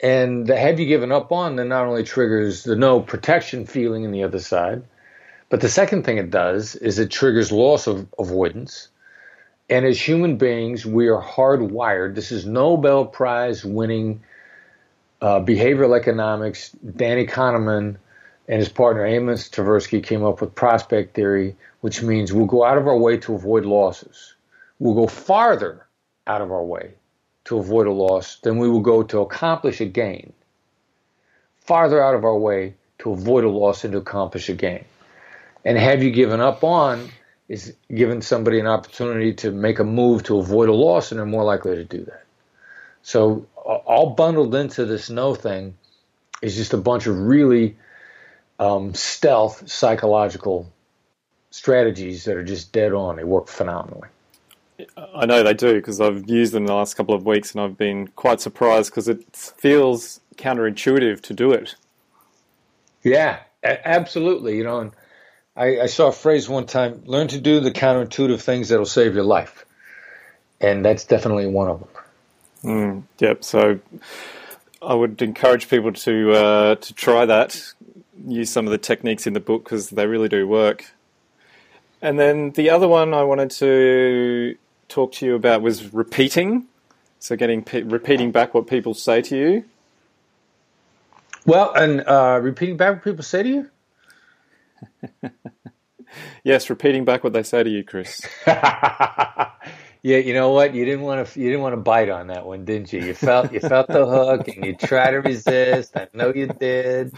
[0.02, 4.04] And the have you given up on then not only triggers the no protection feeling
[4.04, 4.84] in the other side,
[5.50, 8.90] but the second thing it does is it triggers loss of avoidance.
[9.70, 12.16] And as human beings, we are hardwired.
[12.16, 14.22] This is Nobel Prize winning
[15.22, 16.72] uh, behavioral economics.
[16.72, 17.98] Danny Kahneman
[18.48, 22.78] and his partner Amos Tversky came up with prospect theory, which means we'll go out
[22.78, 24.34] of our way to avoid losses.
[24.80, 25.86] We'll go farther
[26.26, 26.94] out of our way
[27.46, 30.34] to avoid a loss than we will go to accomplish a gain.
[31.62, 34.86] Farther out of our way to avoid a loss and to accomplish a gain.
[35.66, 37.10] And have you given up on
[37.50, 41.26] is giving somebody an opportunity to make a move to avoid a loss, and they're
[41.26, 42.24] more likely to do that.
[43.04, 45.76] So, all bundled into this no thing
[46.42, 47.78] is just a bunch of really
[48.60, 50.72] um, stealth psychological
[51.52, 53.16] strategies that are just dead on.
[53.16, 54.10] They work phenomenally.
[55.14, 57.78] I know they do because I've used them the last couple of weeks and I've
[57.78, 61.76] been quite surprised because it feels counterintuitive to do it.
[63.04, 64.58] Yeah, absolutely.
[64.58, 64.92] You know, and
[65.56, 69.16] I, I, saw a phrase one time learn to do the counterintuitive things that'll save
[69.16, 69.66] your life.
[70.62, 71.90] And that's definitely one of them.
[72.64, 73.44] Mm, yep.
[73.44, 73.80] So
[74.82, 77.74] I would encourage people to uh, to try that,
[78.28, 80.86] use some of the techniques in the book because they really do work.
[82.02, 84.56] And then the other one I wanted to
[84.88, 86.66] talk to you about was repeating.
[87.20, 89.66] So getting repeating back what people say to you.
[91.46, 93.70] Well, and uh, repeating back what people say to you.
[96.44, 98.22] yes, repeating back what they say to you, Chris.
[100.02, 100.74] yeah, you know what?
[100.74, 101.40] You didn't want to.
[101.40, 103.02] You didn't want to bite on that one, didn't you?
[103.02, 105.96] You felt you felt the hook, and you tried to resist.
[105.96, 107.14] I know you did.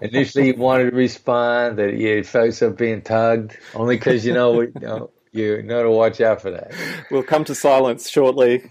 [0.00, 4.60] Initially, you wanted to respond, that you felt yourself being tugged, only because you know,
[4.60, 6.72] you know you know to watch out for that.
[7.10, 8.70] We'll come to silence shortly.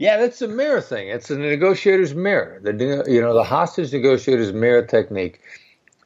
[0.00, 1.08] Yeah, that's a mirror thing.
[1.08, 2.58] It's a negotiator's mirror.
[2.62, 5.40] The you know the hostage negotiator's mirror technique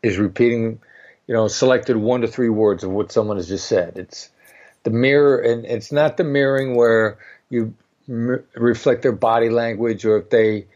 [0.03, 0.81] is repeating,
[1.27, 3.97] you know, selected one to three words of what someone has just said.
[3.97, 4.31] It's
[4.83, 7.75] the mirror, and it's not the mirroring where you
[8.09, 10.67] m- reflect their body language, or if they,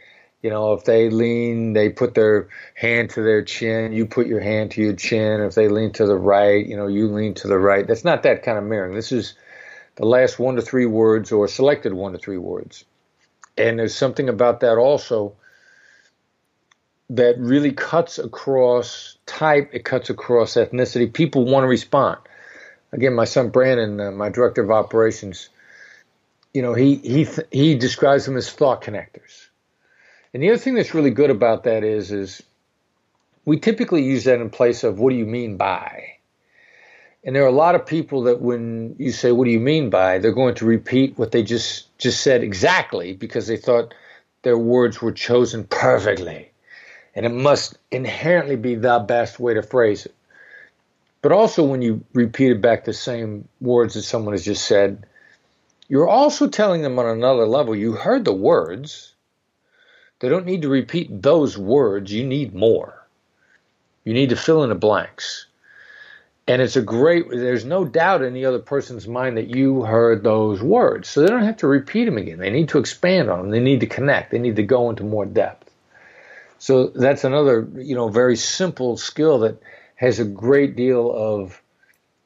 [0.43, 4.41] you know, if they lean, they put their hand to their chin, you put your
[4.41, 5.43] hand to your chin.
[5.43, 7.87] If they lean to the right, you know, you lean to the right.
[7.87, 8.95] That's not that kind of mirroring.
[8.95, 9.35] This is
[9.97, 12.85] the last one to three words, or selected one to three words.
[13.59, 15.35] And there's something about that also
[17.11, 21.13] that really cuts across type, it cuts across ethnicity.
[21.13, 22.19] People want to respond.
[22.93, 25.51] Again, my son Brandon, uh, my director of operations,
[26.55, 29.47] you know, he he he describes them as thought connectors.
[30.35, 32.43] And the other thing that's really good about that is is
[33.45, 36.19] we typically use that in place of what do you mean by?
[37.25, 39.91] And there are a lot of people that when you say, what do you mean
[39.91, 43.95] by, they're going to repeat what they just, just said exactly because they thought
[44.43, 46.48] their words were chosen perfectly.
[47.19, 50.15] And it must inherently be the best way to phrase it.
[51.21, 55.05] but also when you repeated back the same words that someone has just said,
[55.89, 59.15] you're also telling them on another level, you heard the words.
[60.21, 62.13] They don't need to repeat those words.
[62.13, 63.05] You need more.
[64.05, 65.47] You need to fill in the blanks.
[66.47, 70.23] And it's a great, there's no doubt in the other person's mind that you heard
[70.23, 71.09] those words.
[71.09, 72.39] So they don't have to repeat them again.
[72.39, 73.51] They need to expand on them.
[73.51, 74.31] They need to connect.
[74.31, 75.68] They need to go into more depth.
[76.59, 79.63] So that's another, you know, very simple skill that
[79.97, 81.63] has a great deal of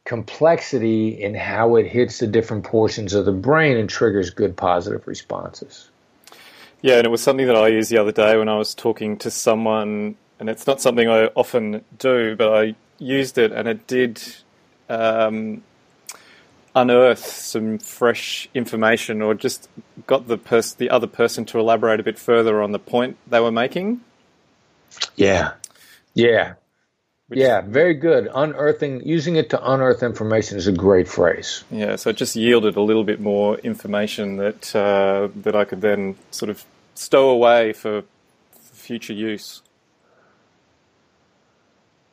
[0.05, 5.07] complexity in how it hits the different portions of the brain and triggers good positive
[5.07, 5.91] responses.
[6.81, 9.17] Yeah, and it was something that I used the other day when I was talking
[9.19, 13.87] to someone, and it's not something I often do, but I used it and it
[13.87, 14.23] did
[14.89, 15.63] um,
[16.75, 19.69] unearth some fresh information or just
[20.07, 23.41] got the pers- the other person to elaborate a bit further on the point they
[23.41, 24.01] were making.
[25.17, 25.53] Yeah.
[26.15, 26.55] Yeah.
[27.35, 28.29] Yeah, very good.
[28.35, 31.65] Unearthing, using it to unearth information is a great phrase.
[31.71, 35.81] Yeah, so it just yielded a little bit more information that uh, that I could
[35.81, 38.05] then sort of stow away for
[38.61, 39.63] future use.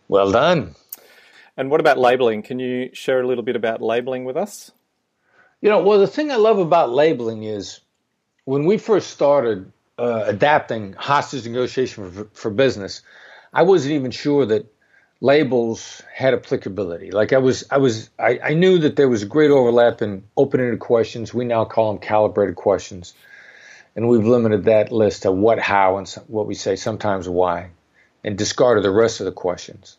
[0.08, 0.76] Well done.
[1.58, 2.42] And what about labeling?
[2.42, 4.72] Can you share a little bit about labeling with us?
[5.62, 7.82] You know, well, the thing I love about labeling is
[8.46, 13.02] when we first started uh, adapting hostage negotiation for, for business,
[13.54, 14.66] I wasn't even sure that
[15.22, 17.12] labels had applicability.
[17.12, 20.24] Like I was, I was, I, I knew that there was a great overlap in
[20.38, 21.34] open-ended questions.
[21.34, 23.14] We now call them calibrated questions,
[23.96, 27.72] and we've limited that list to what, how, and what we say sometimes why,
[28.24, 29.98] and discarded the rest of the questions.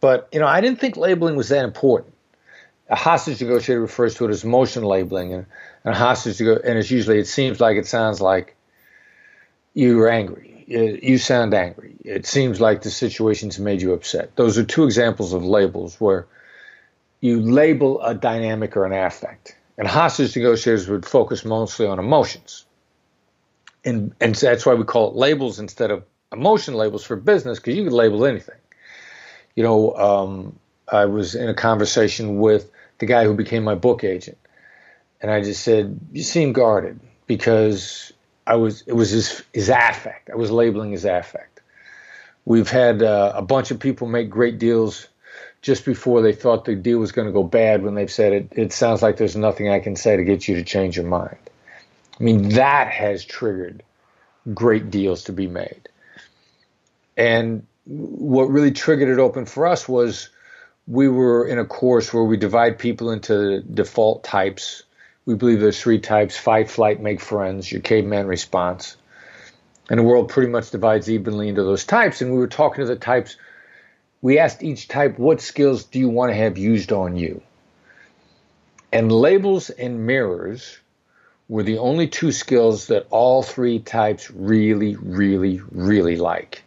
[0.00, 2.12] But you know, I didn't think labeling was that important.
[2.88, 5.46] A hostage negotiator refers to it as emotion labeling, and,
[5.84, 8.55] and a hostage and it's usually it seems like it sounds like
[9.84, 11.96] you're angry you sound angry.
[12.04, 14.34] It seems like the situation's made you upset.
[14.36, 16.26] Those are two examples of labels where
[17.20, 19.56] you label a dynamic or an affect.
[19.78, 22.64] And hostage negotiators would focus mostly on emotions.
[23.84, 27.76] And, and that's why we call it labels instead of emotion labels for business, because
[27.76, 28.58] you could label anything.
[29.54, 30.58] You know, um,
[30.90, 34.38] I was in a conversation with the guy who became my book agent.
[35.20, 38.12] And I just said, You seem guarded because
[38.46, 40.30] I was it was his his affect.
[40.30, 41.60] I was labeling his affect.
[42.44, 45.08] We've had uh, a bunch of people make great deals
[45.62, 48.48] just before they thought the deal was going to go bad when they've said it.
[48.52, 51.38] It sounds like there's nothing I can say to get you to change your mind.
[52.18, 53.82] I mean that has triggered
[54.54, 55.88] great deals to be made.
[57.16, 60.28] And what really triggered it open for us was
[60.86, 64.84] we were in a course where we divide people into default types
[65.26, 68.96] we believe there's three types fight, flight, make friends, your caveman response.
[69.90, 72.22] And the world pretty much divides evenly into those types.
[72.22, 73.36] And we were talking to the types.
[74.22, 77.42] We asked each type, what skills do you want to have used on you?
[78.92, 80.78] And labels and mirrors
[81.48, 86.62] were the only two skills that all three types really, really, really like.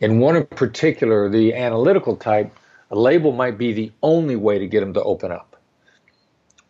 [0.00, 2.54] And one in particular, the analytical type,
[2.90, 5.53] a label might be the only way to get them to open up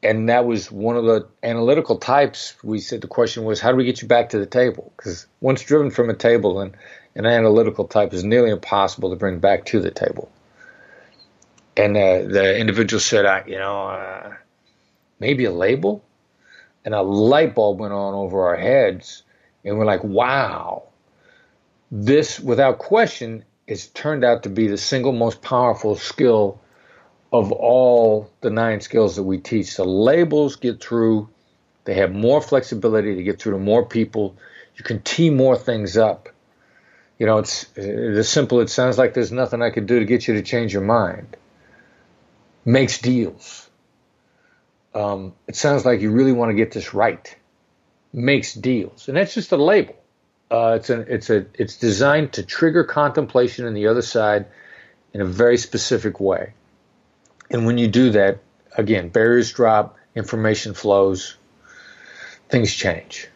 [0.04, 2.54] and that was one of the analytical types.
[2.62, 4.92] We said the question was, how do we get you back to the table?
[4.96, 6.76] Because once driven from a table, and
[7.14, 10.30] an analytical type is nearly impossible to bring back to the table.
[11.76, 14.34] And uh, the individual said, I, you know, uh,
[15.18, 16.04] maybe a label,
[16.84, 19.22] and a light bulb went on over our heads,
[19.64, 20.84] and we're like, wow,
[21.90, 26.60] this, without question, has turned out to be the single most powerful skill
[27.34, 29.74] of all the nine skills that we teach.
[29.74, 31.28] The labels get through,
[31.82, 34.36] they have more flexibility to get through to more people.
[34.76, 36.28] You can tee more things up.
[37.18, 40.28] You know, it's, it's simple it sounds like there's nothing I could do to get
[40.28, 41.36] you to change your mind.
[42.64, 43.68] Makes deals.
[44.94, 47.36] Um, it sounds like you really want to get this right.
[48.12, 49.08] Makes deals.
[49.08, 49.96] And that's just a label.
[50.52, 54.46] Uh, it's, a, it's, a, it's designed to trigger contemplation in the other side
[55.12, 56.52] in a very specific way.
[57.50, 58.40] And when you do that,
[58.76, 61.36] again, barriers drop, information flows,
[62.48, 63.28] things change.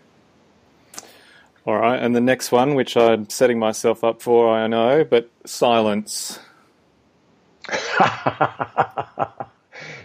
[1.66, 5.30] All right, and the next one, which I'm setting myself up for, I know, but
[5.44, 6.38] silence.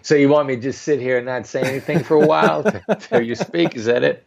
[0.02, 2.66] so you want me to just sit here and not say anything for a while
[2.88, 3.76] until you speak?
[3.76, 4.26] Is that it?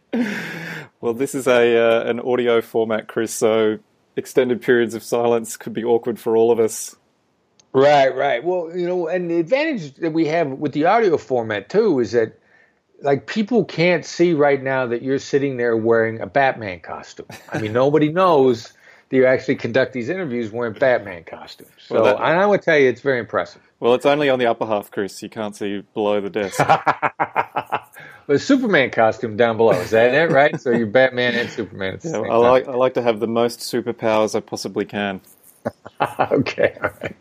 [0.99, 3.33] Well, this is a uh, an audio format, Chris.
[3.33, 3.77] So
[4.15, 6.95] extended periods of silence could be awkward for all of us.
[7.73, 8.43] Right, right.
[8.43, 12.11] Well, you know, and the advantage that we have with the audio format too is
[12.13, 12.39] that
[13.01, 17.27] like people can't see right now that you're sitting there wearing a Batman costume.
[17.49, 18.73] I mean, nobody knows
[19.09, 21.69] that you actually conduct these interviews wearing Batman costumes.
[21.77, 23.61] So, Well, that- and I would tell you, it's very impressive.
[23.79, 25.21] Well, it's only on the upper half, Chris.
[25.21, 26.59] You can't see below the desk.
[28.27, 30.59] But Superman costume down below is that it, right?
[30.59, 31.99] So you're Batman and Superman.
[32.03, 32.41] The Yeah, I time.
[32.41, 35.21] like I like to have the most superpowers I possibly can.
[36.31, 37.15] okay, all right.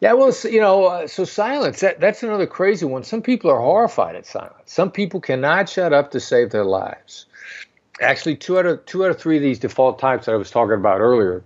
[0.00, 3.02] Yeah, well, you know, uh, so silence, that, that's another crazy one.
[3.02, 4.54] Some people are horrified at silence.
[4.66, 7.26] Some people cannot shut up to save their lives.
[8.00, 10.50] Actually, two out of two out of three of these default types that I was
[10.50, 11.42] talking about earlier,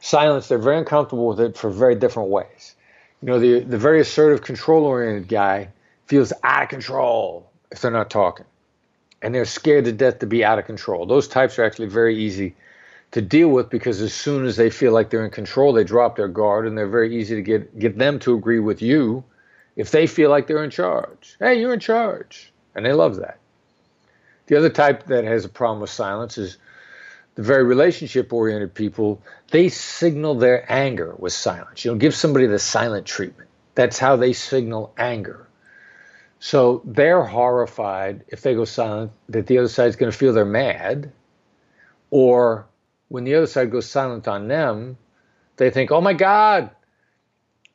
[0.00, 2.74] silence, they're very uncomfortable with it for very different ways.
[3.22, 5.68] You know, the the very assertive, control-oriented guy
[6.06, 8.44] feels out of control if they're not talking.
[9.22, 11.06] And they're scared to death to be out of control.
[11.06, 12.54] Those types are actually very easy
[13.12, 16.16] to deal with because as soon as they feel like they're in control, they drop
[16.16, 19.24] their guard and they're very easy to get get them to agree with you
[19.76, 21.36] if they feel like they're in charge.
[21.38, 22.52] Hey, you're in charge.
[22.74, 23.38] And they love that.
[24.46, 26.58] The other type that has a problem with silence is
[27.34, 31.84] the very relationship oriented people, they signal their anger with silence.
[31.84, 33.48] You know, give somebody the silent treatment.
[33.74, 35.46] That's how they signal anger.
[36.40, 40.44] So they're horrified if they go silent that the other side's going to feel they're
[40.44, 41.12] mad,
[42.10, 42.66] or
[43.08, 44.96] when the other side goes silent on them,
[45.56, 46.70] they think, "Oh my God,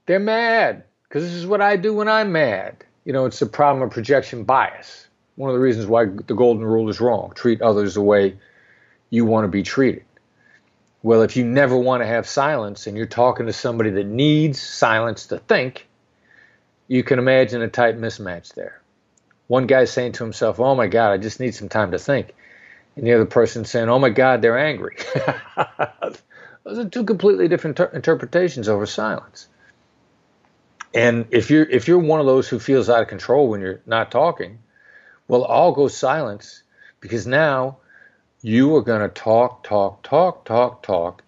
[0.06, 3.46] they're mad because this is what I do when I'm mad." You know, it's the
[3.46, 5.08] problem of projection bias.
[5.36, 8.38] One of the reasons why the golden rule is wrong: treat others the way
[9.10, 10.06] you want to be treated.
[11.04, 14.62] Well, if you never want to have silence and you're talking to somebody that needs
[14.62, 15.88] silence to think,
[16.88, 18.82] you can imagine a type mismatch there.
[19.48, 22.34] One guy's saying to himself, Oh my God, I just need some time to think.
[22.96, 24.98] And the other person saying, Oh my God, they're angry.
[26.64, 29.48] Those are two completely different ter- interpretations over silence.
[30.94, 33.82] And if you're if you're one of those who feels out of control when you're
[33.86, 34.60] not talking,
[35.28, 36.64] well, all go silence
[37.00, 37.78] because now
[38.42, 41.24] you are going to talk, talk, talk, talk, talk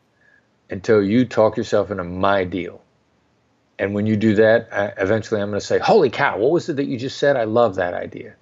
[0.69, 2.81] until you talk yourself into my deal.
[3.79, 6.69] And when you do that, I, eventually I'm going to say, Holy cow, what was
[6.69, 7.35] it that you just said?
[7.35, 8.35] I love that idea.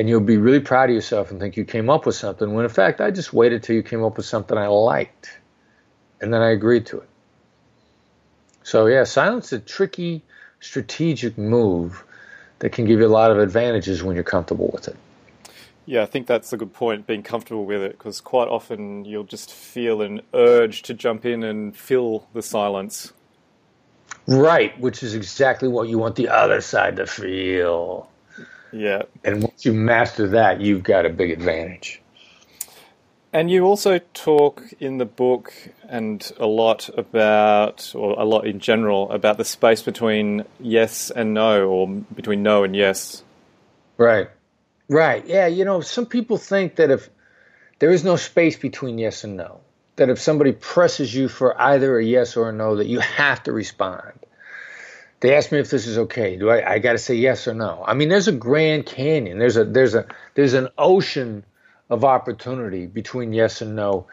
[0.00, 2.64] And you'll be really proud of yourself and think you came up with something when
[2.64, 5.38] in fact I just waited till you came up with something I liked.
[6.22, 7.08] And then I agreed to it.
[8.62, 10.22] So, yeah, silence is a tricky,
[10.58, 12.02] strategic move
[12.60, 14.96] that can give you a lot of advantages when you're comfortable with it.
[15.84, 19.24] Yeah, I think that's a good point, being comfortable with it, because quite often you'll
[19.24, 23.12] just feel an urge to jump in and fill the silence.
[24.26, 28.09] Right, which is exactly what you want the other side to feel.
[28.72, 29.02] Yeah.
[29.24, 32.00] And once you master that, you've got a big advantage.
[33.32, 35.52] And you also talk in the book
[35.88, 41.32] and a lot about, or a lot in general, about the space between yes and
[41.32, 43.22] no, or between no and yes.
[43.96, 44.28] Right.
[44.88, 45.24] Right.
[45.26, 45.46] Yeah.
[45.46, 47.08] You know, some people think that if
[47.78, 49.60] there is no space between yes and no,
[49.96, 53.42] that if somebody presses you for either a yes or a no, that you have
[53.44, 54.12] to respond.
[55.20, 56.36] They ask me if this is okay.
[56.36, 57.84] Do I, I got to say yes or no?
[57.86, 59.38] I mean, there's a Grand Canyon.
[59.38, 61.44] There's a there's a there's an ocean
[61.90, 64.06] of opportunity between yes and no.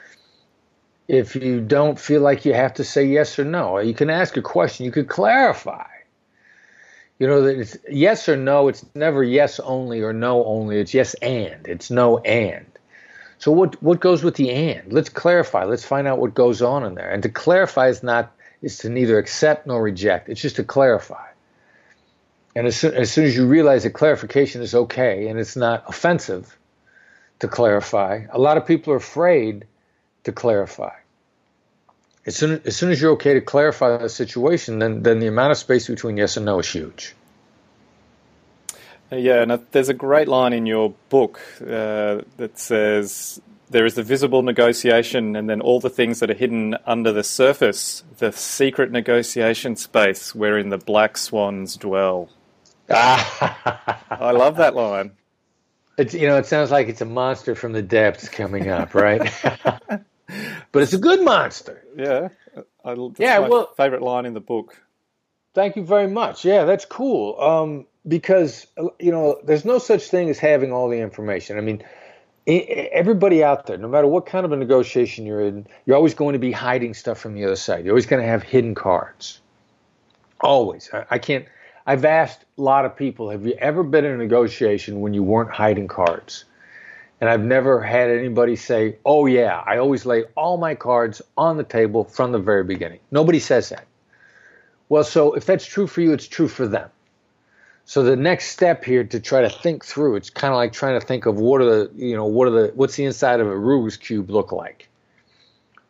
[1.07, 4.35] If you don't feel like you have to say yes or no, you can ask
[4.35, 4.85] a question.
[4.85, 5.87] You could clarify.
[7.19, 8.67] You know that it's yes or no.
[8.67, 10.79] It's never yes only or no only.
[10.79, 11.65] It's yes and.
[11.67, 12.65] It's no and.
[13.37, 14.91] So what what goes with the and?
[14.91, 15.63] Let's clarify.
[15.63, 17.09] Let's find out what goes on in there.
[17.09, 20.29] And to clarify is not is to neither accept nor reject.
[20.29, 21.25] It's just to clarify.
[22.55, 25.83] And as soon, as soon as you realize that clarification is okay and it's not
[25.87, 26.57] offensive
[27.39, 29.65] to clarify, a lot of people are afraid
[30.23, 30.93] to clarify.
[32.25, 35.51] As soon, as soon as you're okay to clarify the situation, then, then the amount
[35.51, 37.15] of space between yes and no is huge.
[39.11, 43.39] Yeah, and there's a great line in your book uh, that says
[43.69, 47.23] there is the visible negotiation and then all the things that are hidden under the
[47.23, 52.29] surface, the secret negotiation space wherein the black swans dwell.
[52.89, 55.11] I love that line.
[55.97, 59.31] It's, you know, it sounds like it's a monster from the depths coming up, right?
[59.83, 61.83] but it's a good monster.
[61.97, 62.29] Yeah,
[62.85, 64.79] I, that's Yeah, my well- favorite line in the book.
[65.53, 66.45] Thank you very much.
[66.45, 67.39] Yeah, that's cool.
[67.41, 68.67] Um, because
[68.99, 71.57] you know, there's no such thing as having all the information.
[71.57, 71.83] I mean,
[72.47, 76.33] everybody out there, no matter what kind of a negotiation you're in, you're always going
[76.33, 77.83] to be hiding stuff from the other side.
[77.83, 79.41] You're always going to have hidden cards.
[80.39, 80.89] Always.
[80.93, 81.45] I, I can't.
[81.85, 85.23] I've asked a lot of people, have you ever been in a negotiation when you
[85.23, 86.45] weren't hiding cards?
[87.19, 91.57] And I've never had anybody say, oh, yeah, I always lay all my cards on
[91.57, 92.99] the table from the very beginning.
[93.11, 93.87] Nobody says that.
[94.89, 96.89] Well, so if that's true for you, it's true for them.
[97.87, 100.99] So the next step here to try to think through, it's kind of like trying
[100.99, 103.47] to think of what are the, you know, what are the, what's the inside of
[103.47, 104.89] a Rubik's cube look like?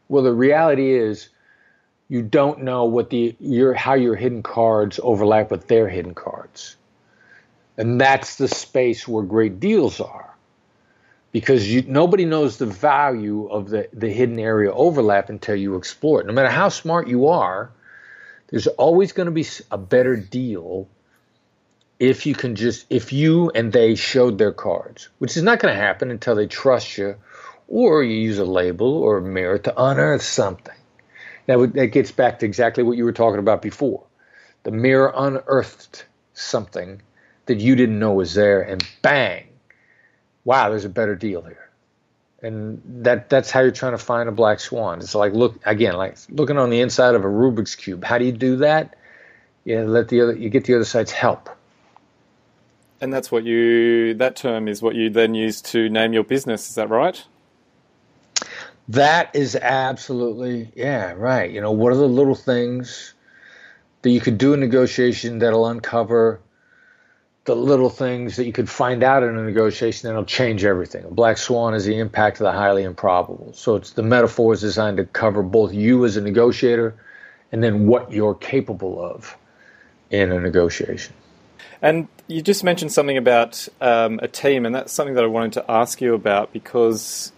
[0.08, 1.30] Well, the reality is
[2.08, 6.76] you don't know what the your how your hidden cards overlap with their hidden cards.
[7.78, 10.36] And that's the space where great deals are.
[11.32, 16.22] Because you, nobody knows the value of the, the hidden area overlap until you explore
[16.22, 16.28] it.
[16.28, 17.72] No matter how smart you are,
[18.50, 20.88] there's always going to be a better deal
[22.00, 25.74] if you can just if you and they showed their cards, which is not going
[25.74, 27.16] to happen until they trust you,
[27.68, 30.76] or you use a label or a mirror to unearth something.
[31.48, 34.04] Now that gets back to exactly what you were talking about before.
[34.64, 37.02] The mirror unearthed something
[37.46, 39.48] that you didn't know was there, and bang,
[40.44, 41.70] wow, there's a better deal here.
[42.42, 45.00] And that that's how you're trying to find a black swan.
[45.00, 48.04] It's like look again, like looking on the inside of a Rubik's cube.
[48.04, 48.96] How do you do that?
[49.66, 51.50] You let the other you get the other side's help.
[53.00, 56.70] And that's what you that term is what you then use to name your business,
[56.70, 57.24] is that right?
[58.88, 61.52] That is absolutely yeah, right.
[61.52, 63.14] You know, what are the little things
[64.02, 66.40] that you could do in negotiation that'll uncover
[67.48, 71.06] the little things that you could find out in a negotiation that'll change everything.
[71.06, 73.54] A black swan is the impact of the highly improbable.
[73.54, 76.94] So it's the metaphor is designed to cover both you as a negotiator
[77.54, 79.38] and then what you're capable of
[80.10, 81.14] in a negotiation.
[81.82, 85.54] And you just mentioned something about um, a team, and that's something that I wanted
[85.54, 87.32] to ask you about because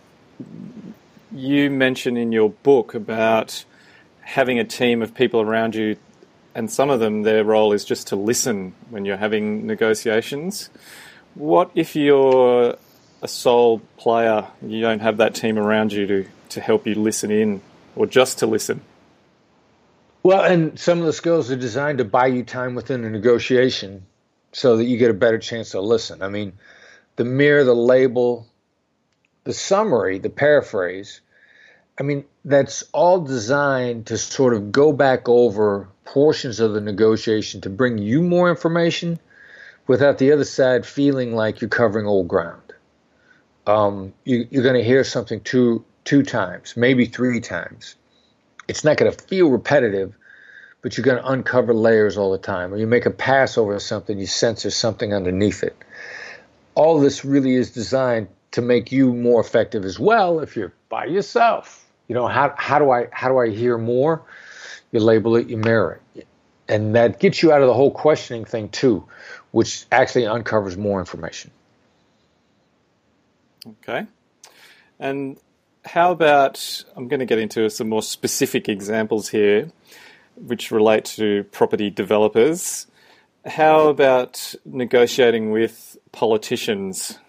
[1.32, 3.66] you mention in your book about
[4.22, 5.96] having a team of people around you,
[6.56, 10.70] and some of them, their role is just to listen when you're having negotiations.
[11.36, 12.76] What if you're
[13.22, 17.30] a sole player, you don't have that team around you to, to help you listen
[17.30, 17.62] in
[17.96, 18.82] or just to listen?
[20.24, 24.06] Well, and some of the skills are designed to buy you time within a negotiation
[24.52, 26.22] so that you get a better chance to listen.
[26.22, 26.54] I mean,
[27.16, 28.48] the mirror, the label,
[29.44, 31.22] the summary, the paraphrase,
[32.00, 37.62] I mean, that's all designed to sort of go back over portions of the negotiation
[37.62, 39.20] to bring you more information
[39.86, 42.62] without the other side feeling like you're covering old ground.
[43.68, 47.96] Um, you, you're going to hear something two two times, maybe three times.
[48.68, 50.16] It's not going to feel repetitive,
[50.82, 52.74] but you're going to uncover layers all the time.
[52.74, 55.76] Or you make a pass over something, you sense there's something underneath it.
[56.76, 61.06] All this really is designed to make you more effective as well if you're by
[61.06, 61.86] yourself.
[62.08, 64.24] You know, how, how do I how do I hear more?
[64.92, 66.26] You label it, you mirror it.
[66.68, 69.06] And that gets you out of the whole questioning thing too,
[69.52, 71.52] which actually uncovers more information.
[73.68, 74.06] Okay.
[75.00, 75.38] And
[75.86, 79.72] how about I'm going to get into some more specific examples here
[80.36, 82.88] which relate to property developers.
[83.46, 87.20] How about negotiating with politicians?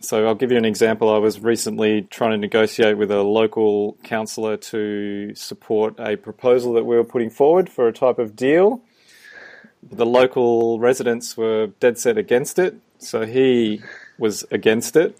[0.00, 1.08] So I'll give you an example.
[1.08, 6.84] I was recently trying to negotiate with a local councillor to support a proposal that
[6.84, 8.82] we were putting forward for a type of deal.
[9.82, 13.82] The local residents were dead set against it, so he
[14.18, 15.16] was against it,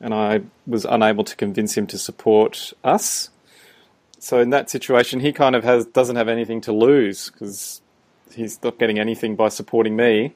[0.00, 3.30] and I was unable to convince him to support us.
[4.22, 7.82] So in that situation, he kind of has doesn't have anything to lose because
[8.32, 10.32] he's not getting anything by supporting me.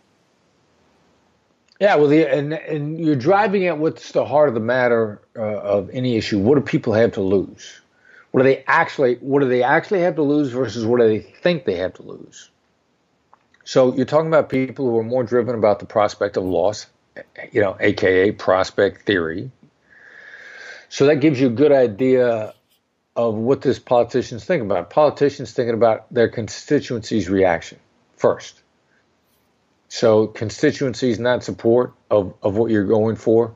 [1.79, 5.41] Yeah, well, the, and and you're driving at what's the heart of the matter uh,
[5.41, 6.41] of any issue.
[6.41, 7.81] What do people have to lose?
[8.33, 11.21] What do they actually What do they actually have to lose versus what do they
[11.21, 12.51] think they have to lose?
[13.63, 16.87] So you're talking about people who are more driven about the prospect of loss,
[17.53, 19.53] you know, aka prospect theory.
[20.89, 22.53] So that gives you a good idea
[23.17, 24.91] of what does politicians think about.
[24.91, 27.79] Politicians thinking about their constituency's reaction
[28.17, 28.61] first.
[29.89, 33.55] So constituencies not support of, of what you're going for.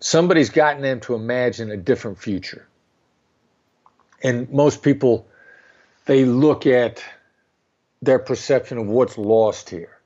[0.00, 2.66] Somebody's gotten them to imagine a different future.
[4.22, 5.26] And most people,
[6.04, 7.02] they look at
[8.02, 9.96] their perception of what's lost here,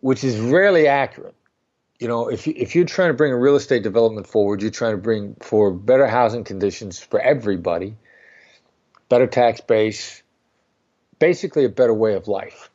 [0.00, 1.34] which is rarely accurate
[1.98, 4.70] you know, if you, if you're trying to bring a real estate development forward, you're
[4.70, 7.96] trying to bring for better housing conditions for everybody,
[9.08, 10.22] better tax base,
[11.18, 12.70] basically a better way of life.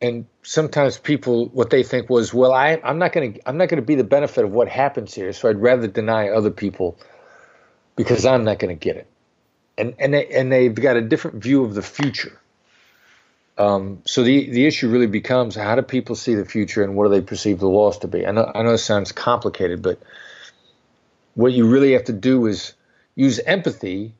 [0.00, 3.68] And sometimes people, what they think was, well, I, I'm not going to, I'm not
[3.68, 6.98] going to be the benefit of what happens here, so I'd rather deny other people
[7.96, 9.06] because I'm not going to get it.
[9.76, 12.40] And and they, and they've got a different view of the future.
[13.56, 17.04] Um, so the the issue really becomes how do people see the future and what
[17.04, 18.26] do they perceive the loss to be?
[18.26, 20.00] I know I know it sounds complicated, but
[21.34, 22.74] what you really have to do is
[23.14, 24.14] use empathy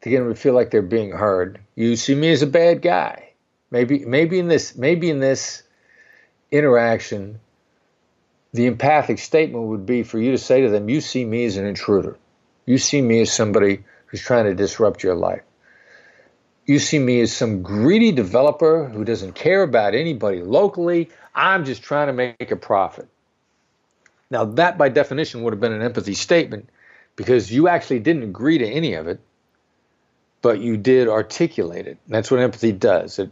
[0.00, 1.60] to get them to feel like they're being heard.
[1.76, 3.30] You see me as a bad guy.
[3.70, 5.62] Maybe maybe in this maybe in this
[6.50, 7.40] interaction,
[8.52, 11.56] the empathic statement would be for you to say to them, You see me as
[11.56, 12.18] an intruder.
[12.66, 15.42] You see me as somebody who's trying to disrupt your life.
[16.64, 21.10] You see me as some greedy developer who doesn't care about anybody locally.
[21.34, 23.08] I'm just trying to make a profit.
[24.30, 26.68] Now, that by definition would have been an empathy statement
[27.16, 29.20] because you actually didn't agree to any of it,
[30.40, 31.98] but you did articulate it.
[32.06, 33.18] And that's what empathy does.
[33.18, 33.30] It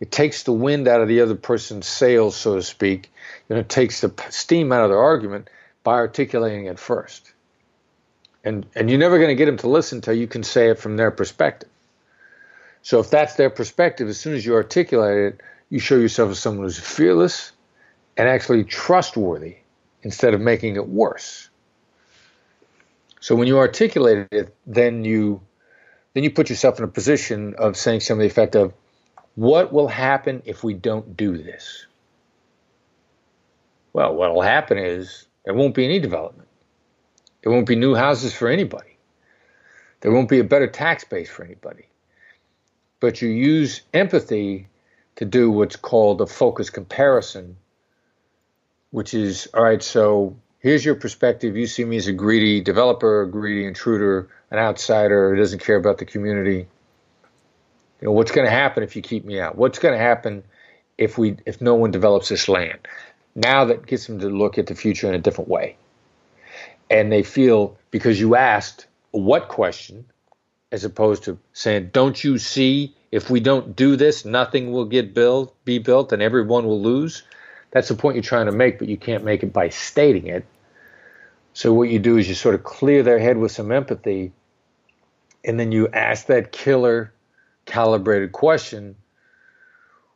[0.00, 3.10] it takes the wind out of the other person's sails, so to speak,
[3.48, 5.50] and it takes the steam out of their argument
[5.82, 7.32] by articulating it first.
[8.44, 10.78] And and you're never going to get them to listen until you can say it
[10.78, 11.68] from their perspective.
[12.88, 16.38] So if that's their perspective, as soon as you articulate it, you show yourself as
[16.38, 17.52] someone who's fearless
[18.16, 19.56] and actually trustworthy
[20.02, 21.50] instead of making it worse.
[23.20, 25.42] So when you articulate it, then you
[26.14, 28.72] then you put yourself in a position of saying something to the effect of,
[29.34, 31.84] what will happen if we don't do this?
[33.92, 36.48] Well, what will happen is there won't be any development.
[37.42, 38.96] There won't be new houses for anybody.
[40.00, 41.84] There won't be a better tax base for anybody.
[43.00, 44.68] But you use empathy
[45.16, 47.56] to do what's called a focus comparison,
[48.90, 51.56] which is all right, so here's your perspective.
[51.56, 55.76] You see me as a greedy developer, a greedy intruder, an outsider who doesn't care
[55.76, 56.66] about the community.
[58.00, 59.56] You know, what's going to happen if you keep me out?
[59.56, 60.44] What's going to happen
[60.96, 62.78] if we if no one develops this land?
[63.34, 65.76] Now that gets them to look at the future in a different way.
[66.90, 70.06] And they feel because you asked what question
[70.70, 75.14] as opposed to saying, "Don't you see if we don't do this, nothing will get
[75.14, 77.22] built, be built and everyone will lose?"
[77.70, 80.44] That's the point you're trying to make, but you can't make it by stating it.
[81.52, 84.32] So what you do is you sort of clear their head with some empathy
[85.44, 87.12] and then you ask that killer
[87.64, 88.96] calibrated question,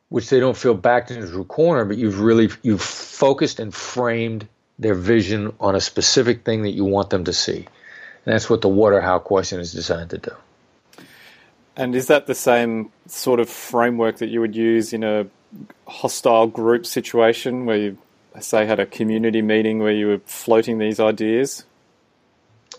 [0.09, 4.47] which they don't feel backed into a corner, but you've really you've focused and framed
[4.79, 7.67] their vision on a specific thing that you want them to see.
[8.25, 10.31] And that's what the what or how question is designed to do.
[11.75, 15.25] And is that the same sort of framework that you would use in a
[15.87, 17.97] hostile group situation where you,
[18.39, 21.65] say, had a community meeting where you were floating these ideas?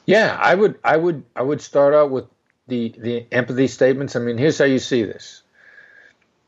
[0.07, 2.27] Yeah, I would, I would, I would start out with
[2.67, 4.17] the the empathy statements.
[4.17, 5.43] I mean, here's how you see this.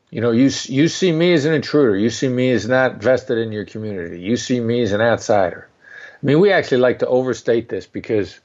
[0.09, 1.95] You know, you you see me as an intruder.
[1.95, 4.21] You see me as not vested in your community.
[4.21, 5.67] You see me as an outsider.
[6.13, 8.39] I mean, we actually like to overstate this because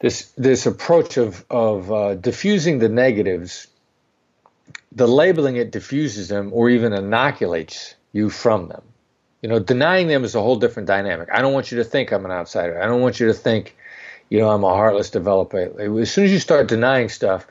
[0.00, 3.66] this this approach of of uh, diffusing the negatives,
[4.92, 8.82] the labeling it diffuses them or even inoculates you from them.
[9.42, 11.28] You know, denying them is a whole different dynamic.
[11.32, 12.82] I don't want you to think I'm an outsider.
[12.82, 13.76] I don't want you to think
[14.30, 15.58] you know, I'm a heartless developer.
[16.00, 17.46] As soon as you start denying stuff,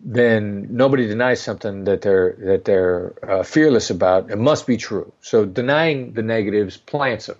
[0.00, 4.30] then nobody denies something that they're that they're uh, fearless about.
[4.30, 5.12] It must be true.
[5.22, 7.36] So denying the negatives plants them.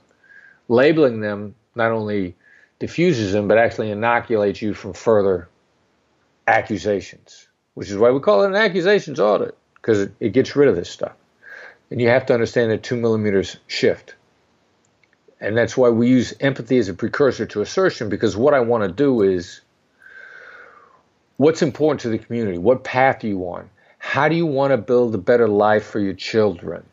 [0.68, 2.36] Labeling them not only
[2.78, 5.48] diffuses them, but actually inoculates you from further
[6.46, 7.46] accusations.
[7.74, 10.76] Which is why we call it an accusations audit because it, it gets rid of
[10.76, 11.12] this stuff.
[11.90, 14.14] And you have to understand that two millimeters shift.
[15.40, 18.82] And that's why we use empathy as a precursor to assertion because what I want
[18.82, 19.60] to do is
[21.36, 22.58] what's important to the community?
[22.58, 23.68] What path do you want?
[23.98, 26.84] How do you want to build a better life for your children?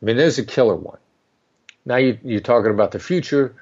[0.00, 0.98] I mean, there's a killer one.
[1.84, 3.54] Now you, you're talking about the future,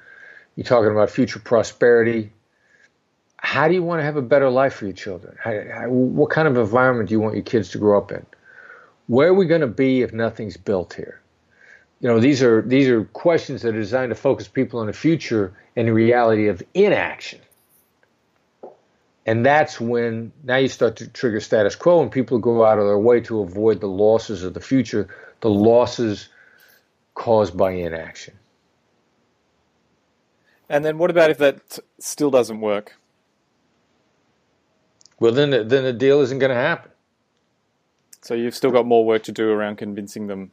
[0.55, 2.31] you're talking about future prosperity.
[3.37, 5.37] How do you want to have a better life for your children?
[5.41, 8.25] How, how, what kind of environment do you want your kids to grow up in?
[9.07, 11.23] Where are we going to be if nothing's built here?
[12.03, 14.93] you know these are these are questions that are designed to focus people on the
[14.93, 17.39] future and the reality of inaction
[19.25, 22.85] and that's when now you start to trigger status quo and people go out of
[22.85, 25.07] their way to avoid the losses of the future
[25.39, 26.27] the losses
[27.15, 28.33] caused by inaction
[30.69, 32.95] and then what about if that still doesn't work
[35.19, 36.91] well then the, then the deal isn't going to happen
[38.21, 40.51] so you've still got more work to do around convincing them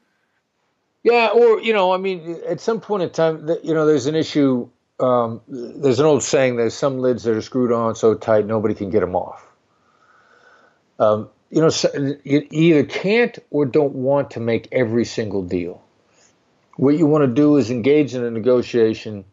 [1.03, 4.15] yeah, or you know, I mean, at some point in time, you know, there's an
[4.15, 4.69] issue.
[4.99, 8.75] Um, there's an old saying: "There's some lids that are screwed on so tight nobody
[8.75, 9.47] can get them off."
[10.99, 11.71] Um, you know,
[12.23, 15.83] you either can't or don't want to make every single deal.
[16.77, 19.25] What you want to do is engage in a negotiation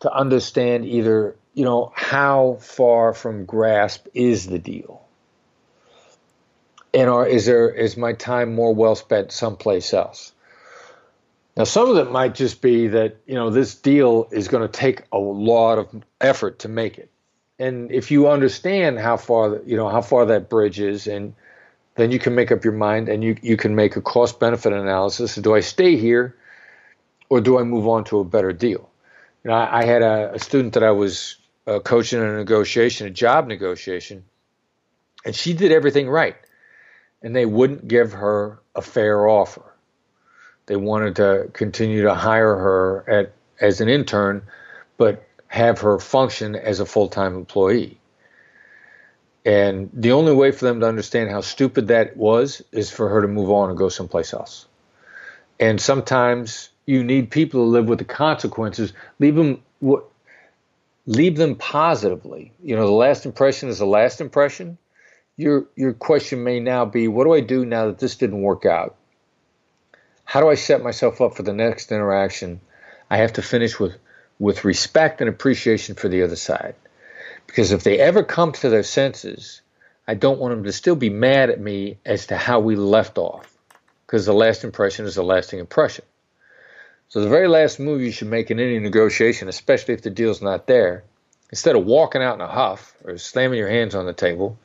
[0.00, 5.02] to understand either, you know, how far from grasp is the deal,
[6.92, 10.32] and are is there is my time more well spent someplace else?
[11.56, 14.72] Now, some of it might just be that you know this deal is going to
[14.72, 15.88] take a lot of
[16.20, 17.10] effort to make it,
[17.58, 21.34] and if you understand how far you know how far that bridge is, and
[21.94, 24.74] then you can make up your mind, and you you can make a cost benefit
[24.74, 25.36] analysis.
[25.36, 26.36] Do I stay here,
[27.30, 28.90] or do I move on to a better deal?
[29.46, 31.36] You know, I, I had a, a, student that I was
[31.68, 34.24] uh, coaching in a negotiation, a job negotiation,
[35.24, 36.34] and she did everything right,
[37.22, 39.62] and they wouldn't give her a fair offer.
[40.66, 44.42] They wanted to continue to hire her at as an intern,
[44.96, 48.00] but have her function as a full time employee.
[49.44, 53.22] And the only way for them to understand how stupid that was is for her
[53.22, 54.66] to move on and go someplace else.
[55.60, 58.92] And sometimes you need people to live with the consequences.
[59.18, 59.62] Leave them
[61.06, 62.52] leave them positively.
[62.62, 64.78] You know, the last impression is the last impression.
[65.36, 68.64] Your your question may now be, what do I do now that this didn't work
[68.64, 68.96] out?
[70.24, 72.60] How do I set myself up for the next interaction?
[73.10, 73.96] I have to finish with
[74.38, 76.74] with respect and appreciation for the other side.
[77.46, 79.60] Because if they ever come to their senses,
[80.06, 83.18] I don't want them to still be mad at me as to how we left
[83.18, 83.52] off.
[84.06, 86.04] Because the last impression is a lasting impression.
[87.08, 90.42] So the very last move you should make in any negotiation, especially if the deal's
[90.42, 91.04] not there,
[91.50, 94.58] instead of walking out in a huff or slamming your hands on the table,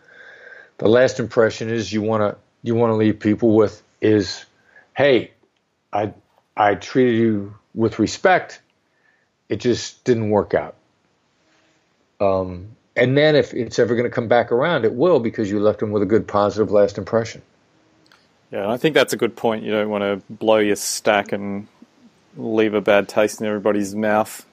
[0.78, 4.46] the last impression is you want to you want to leave people with is,
[4.96, 5.32] hey,
[5.94, 6.14] I
[6.58, 8.62] I treated you with respect.
[9.50, 10.76] It just didn't work out.
[12.20, 15.60] Um, and then if it's ever going to come back around, it will because you
[15.60, 17.42] left them with a good, positive last impression.
[18.52, 19.64] Yeah, I think that's a good point.
[19.64, 21.68] You don't want to blow your stack and
[22.36, 24.46] leave a bad taste in everybody's mouth.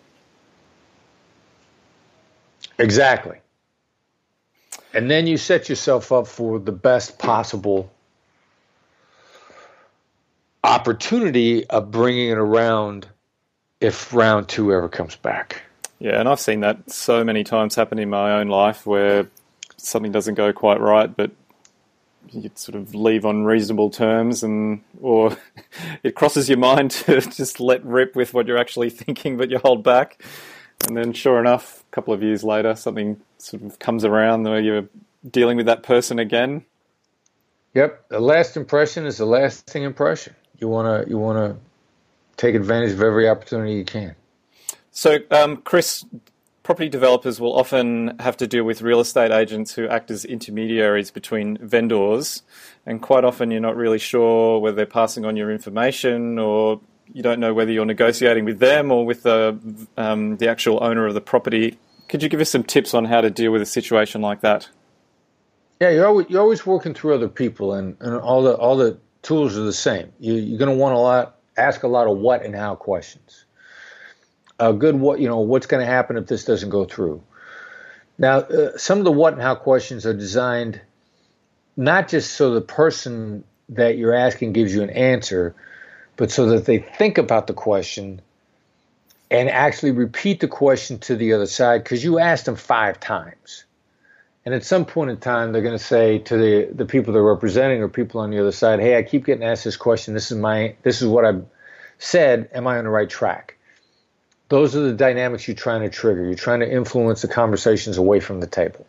[2.79, 3.39] Exactly.
[4.95, 7.91] And then you set yourself up for the best possible
[10.64, 13.07] opportunity of bringing it around
[13.81, 15.62] if round two ever comes back.
[15.99, 19.29] Yeah, and I've seen that so many times happen in my own life where
[19.76, 21.31] something doesn't go quite right, but
[22.33, 25.37] you sort of leave on reasonable terms, and or
[26.03, 29.59] it crosses your mind to just let rip with what you're actually thinking, but you
[29.59, 30.22] hold back,
[30.87, 34.61] and then sure enough, a couple of years later, something sort of comes around where
[34.61, 34.89] you're
[35.29, 36.64] dealing with that person again.
[37.74, 40.35] Yep, the last impression is the lasting impression.
[40.59, 41.57] You wanna you wanna
[42.37, 44.14] take advantage of every opportunity you can.
[44.91, 46.05] So, um, Chris,
[46.68, 51.10] property developers will often have to deal with real estate agents who act as intermediaries
[51.10, 52.42] between vendors,
[52.84, 56.78] and quite often you're not really sure whether they're passing on your information or
[57.10, 59.58] you don't know whether you're negotiating with them or with the
[59.96, 61.78] um, the actual owner of the property.
[62.06, 64.68] Could you give us some tips on how to deal with a situation like that?
[65.80, 68.98] Yeah, you're always, you're always working through other people, and, and all the all the
[69.22, 70.12] tools are the same.
[70.20, 73.46] You, you're going to want lot, ask a lot of what and how questions
[74.59, 77.22] a good what you know what's going to happen if this doesn't go through.
[78.18, 80.80] Now, uh, some of the what and how questions are designed
[81.76, 85.54] not just so the person that you're asking gives you an answer,
[86.16, 88.20] but so that they think about the question
[89.30, 93.64] and actually repeat the question to the other side because you asked them five times.
[94.44, 97.22] And at some point in time, they're going to say to the, the people they're
[97.22, 100.14] representing or people on the other side, "Hey, I keep getting asked this question.
[100.14, 101.44] This is my this is what I've
[101.98, 102.48] said.
[102.54, 103.57] Am I on the right track?"
[104.49, 106.24] Those are the dynamics you're trying to trigger.
[106.24, 108.86] You're trying to influence the conversations away from the table.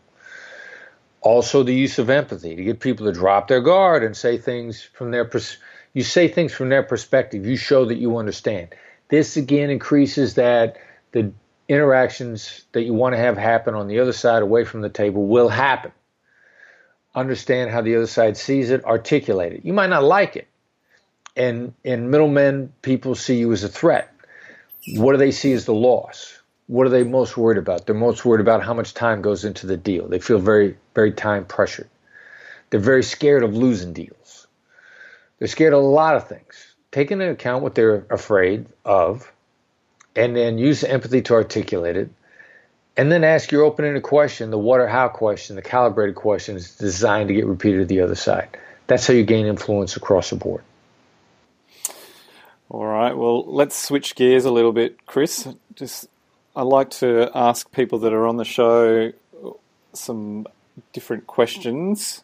[1.21, 4.81] Also, the use of empathy to get people to drop their guard and say things
[4.81, 5.57] from their pers-
[5.93, 7.45] you say things from their perspective.
[7.45, 8.69] You show that you understand.
[9.09, 10.77] This again increases that
[11.11, 11.33] the
[11.67, 15.27] interactions that you want to have happen on the other side, away from the table,
[15.27, 15.91] will happen.
[17.13, 19.65] Understand how the other side sees it, articulate it.
[19.65, 20.47] You might not like it,
[21.35, 24.13] and and middlemen people see you as a threat
[24.95, 26.37] what do they see as the loss?
[26.67, 27.85] What are they most worried about?
[27.85, 30.07] They're most worried about how much time goes into the deal.
[30.07, 31.89] They feel very, very time pressured.
[32.69, 34.47] They're very scared of losing deals.
[35.39, 36.75] They're scared of a lot of things.
[36.91, 39.31] Take into account what they're afraid of,
[40.15, 42.09] and then use empathy to articulate it.
[42.97, 46.55] And then ask your open ended question, the what or how question, the calibrated question
[46.57, 48.57] is designed to get repeated to the other side.
[48.87, 50.63] That's how you gain influence across the board.
[52.69, 53.17] All right.
[53.17, 55.47] Well, let's switch gears a little bit, Chris.
[55.73, 56.07] Just
[56.55, 59.11] I like to ask people that are on the show
[59.93, 60.47] some
[60.93, 62.23] different questions.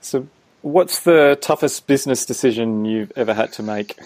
[0.00, 0.26] So,
[0.62, 3.96] what's the toughest business decision you've ever had to make?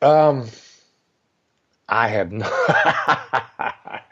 [0.00, 0.48] Um,
[1.88, 2.50] I have not.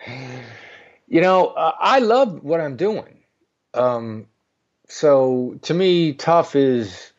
[1.09, 3.25] you know, uh, I love what I'm doing.
[3.73, 4.27] Um,
[4.89, 7.12] so to me, tough is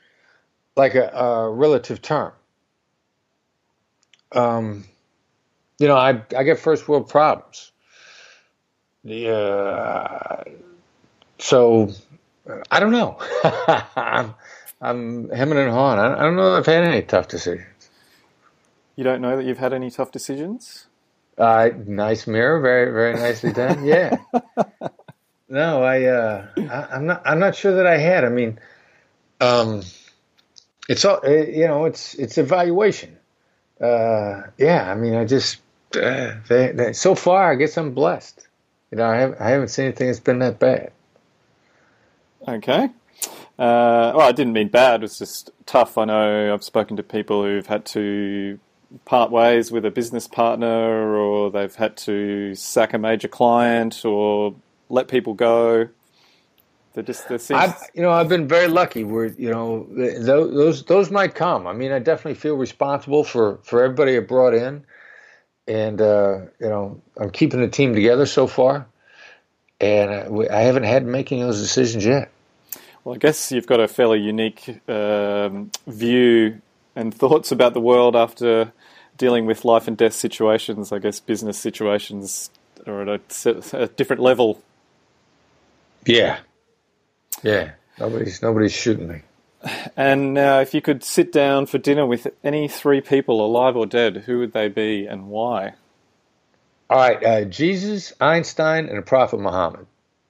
[0.75, 2.33] like a, a relative term.
[4.31, 4.85] Um,
[5.79, 7.71] you know, I I get first world problems.
[9.03, 10.43] The uh,
[11.37, 11.91] so
[12.71, 13.17] I don't know.
[13.95, 14.33] I'm
[14.81, 15.99] I'm hemming and hawing.
[15.99, 17.67] I, I don't know if I've had any tough decisions.
[18.95, 20.87] You don't know that you've had any tough decisions?
[21.37, 23.85] Uh, nice mirror, very very nicely done.
[23.85, 24.17] Yeah.
[25.49, 28.23] no, I, uh, I am not I'm not sure that I had.
[28.23, 28.59] I mean,
[29.41, 29.81] um,
[30.87, 31.85] it's all uh, you know.
[31.85, 33.17] It's it's evaluation.
[33.79, 34.91] Uh, yeah.
[34.91, 35.59] I mean, I just
[35.95, 38.47] uh, they, they, so far I guess I'm blessed.
[38.91, 40.91] You know, I haven't I haven't seen anything that's been that bad.
[42.47, 42.89] Okay.
[43.57, 45.01] Uh, well, I didn't mean bad.
[45.01, 45.97] It was just tough.
[45.97, 48.59] I know I've spoken to people who've had to
[49.05, 54.55] part ways with a business partner, or they've had to sack a major client, or
[54.89, 55.89] let people go.
[56.93, 57.73] They're just seems...
[57.95, 59.03] You know, I've been very lucky.
[59.03, 61.65] Where you know those those might come.
[61.65, 64.85] I mean, I definitely feel responsible for for everybody I brought in,
[65.67, 68.85] and uh, you know, I'm keeping the team together so far,
[69.81, 70.11] and
[70.49, 72.29] I haven't had making those decisions yet.
[73.03, 76.61] Well, I guess you've got a fairly unique um, view
[76.95, 78.71] and thoughts about the world after
[79.17, 80.91] dealing with life and death situations.
[80.91, 82.49] I guess business situations
[82.85, 84.61] are at a, a different level.
[86.05, 86.39] Yeah,
[87.43, 87.71] yeah.
[87.99, 89.21] Nobody's nobody's shooting me.
[89.95, 93.85] And now, if you could sit down for dinner with any three people, alive or
[93.85, 95.73] dead, who would they be and why?
[96.89, 99.87] All right, uh, Jesus, Einstein, and the Prophet Muhammad.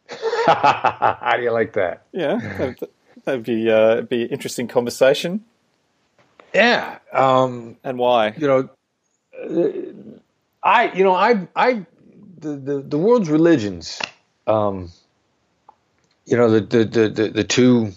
[0.45, 2.05] How do you like that?
[2.11, 2.80] Yeah, that'd,
[3.26, 5.43] that'd be uh, be interesting conversation.
[6.53, 8.34] Yeah, um, and why?
[8.38, 8.70] You know,
[9.41, 9.70] uh,
[10.61, 11.86] I you know I I
[12.38, 13.99] the the, the world's religions.
[14.45, 14.91] Um,
[16.26, 17.91] you know the the, the the the two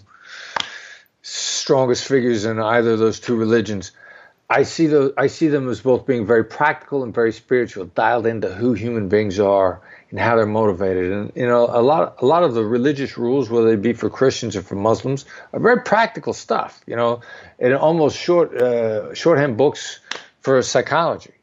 [1.21, 3.91] strongest figures in either of those two religions.
[4.49, 8.25] I see the I see them as both being very practical and very spiritual, dialed
[8.25, 11.11] into who human beings are and how they're motivated.
[11.11, 14.09] And you know, a lot a lot of the religious rules, whether they be for
[14.09, 16.81] Christians or for Muslims, are very practical stuff.
[16.87, 17.21] You know,
[17.59, 19.99] and almost short uh, shorthand books
[20.39, 21.33] for psychology.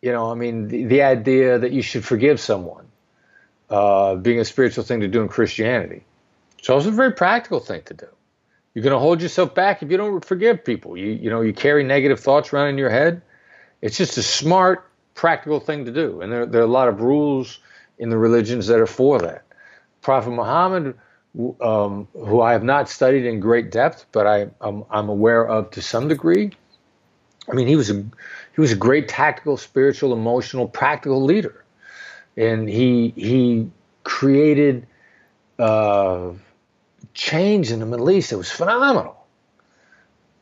[0.00, 2.86] You know, I mean, the, the idea that you should forgive someone,
[3.72, 6.04] uh, being a spiritual thing to do in Christianity,
[6.58, 8.06] it's also a very practical thing to do.
[8.74, 10.96] You're going to hold yourself back if you don't forgive people.
[10.96, 13.22] You you know, you carry negative thoughts around in your head.
[13.80, 17.00] It's just a smart, practical thing to do, and there there are a lot of
[17.00, 17.58] rules
[17.98, 19.44] in the religions that are for that.
[20.00, 20.98] Prophet Muhammad,
[21.60, 25.70] um, who I have not studied in great depth, but I, I'm, I'm aware of
[25.72, 26.50] to some degree.
[27.48, 27.94] I mean, he was a
[28.54, 31.61] he was a great tactical, spiritual, emotional, practical leader,
[32.36, 33.70] and he he
[34.04, 34.86] created
[35.58, 36.30] uh,
[37.14, 38.32] change in the Middle East.
[38.32, 39.16] It was phenomenal.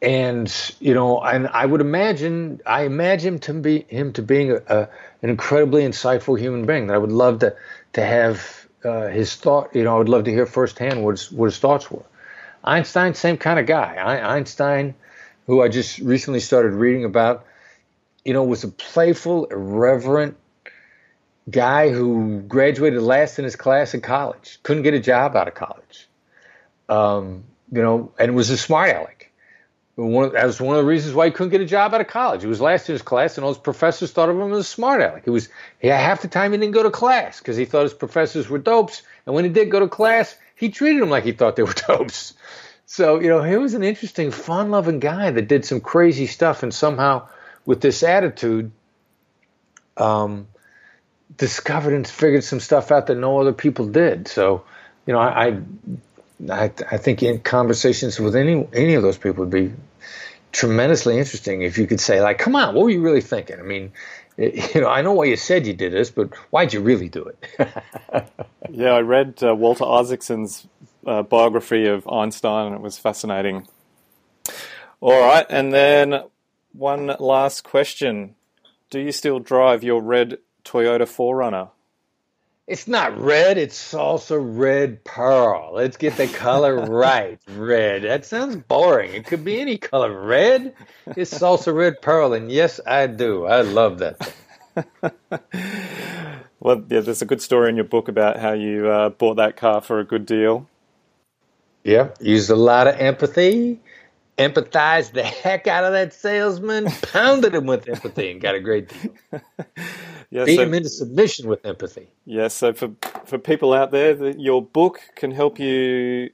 [0.03, 4.57] And you know, and I would imagine, I imagine to be him to being a,
[4.67, 4.89] a
[5.23, 7.55] an incredibly insightful human being that I would love to
[7.93, 9.75] to have uh, his thought.
[9.75, 12.05] You know, I would love to hear firsthand what his, what his thoughts were.
[12.65, 13.97] Einstein, same kind of guy.
[13.97, 14.95] I, Einstein,
[15.47, 17.45] who I just recently started reading about,
[18.25, 20.37] you know, was a playful, irreverent
[21.49, 25.55] guy who graduated last in his class in college, couldn't get a job out of
[25.55, 26.09] college,
[26.89, 29.21] um, you know, and was a smart aleck
[30.01, 32.09] one, that was one of the reasons why he couldn't get a job out of
[32.09, 32.43] college.
[32.43, 34.65] He was last in his class, and all his professors thought of him as a
[34.65, 35.25] smart aleck.
[35.25, 35.49] He was
[35.83, 38.59] yeah, half the time he didn't go to class because he thought his professors were
[38.59, 41.63] dopes, and when he did go to class, he treated them like he thought they
[41.63, 42.35] were dopes.
[42.87, 46.73] So you know, he was an interesting, fun-loving guy that did some crazy stuff, and
[46.73, 47.29] somehow,
[47.67, 48.73] with this attitude,
[49.97, 50.49] um,
[51.37, 54.29] discovered and figured some stuff out that no other people did.
[54.29, 54.65] So,
[55.07, 55.61] you know, I, I
[56.49, 59.73] I, think in conversations with any any of those people would be
[60.53, 63.63] tremendously interesting if you could say like, "Come on, what were you really thinking?" I
[63.63, 63.93] mean,
[64.37, 67.25] you know, I know why you said you did this, but why'd you really do
[67.25, 67.69] it?
[68.71, 70.67] yeah, I read uh, Walter Isaacson's
[71.07, 73.67] uh, biography of Einstein, and it was fascinating.
[75.01, 76.23] All right, and then
[76.73, 78.35] one last question:
[78.89, 81.71] Do you still drive your red Toyota 4Runner?
[82.67, 85.73] It's not red, it's salsa red pearl.
[85.75, 87.41] Let's get the color right.
[87.49, 88.03] Red.
[88.03, 89.13] That sounds boring.
[89.13, 90.17] It could be any color.
[90.21, 90.75] Red
[91.17, 93.45] It's salsa red pearl, and yes, I do.
[93.45, 94.33] I love that.
[96.61, 99.57] well, yeah, there's a good story in your book about how you uh, bought that
[99.57, 100.69] car for a good deal.
[101.83, 103.81] Yeah, used a lot of empathy
[104.41, 108.89] empathized the heck out of that salesman, pounded him with empathy, and got a great
[108.89, 109.41] deal.
[110.31, 112.09] yeah, Beat so, him into submission with empathy.
[112.25, 112.91] Yes, yeah, so for
[113.27, 116.31] for people out there, the, your book can help you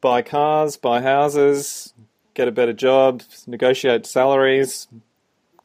[0.00, 1.92] buy cars, buy houses,
[2.34, 4.88] get a better job, negotiate salaries,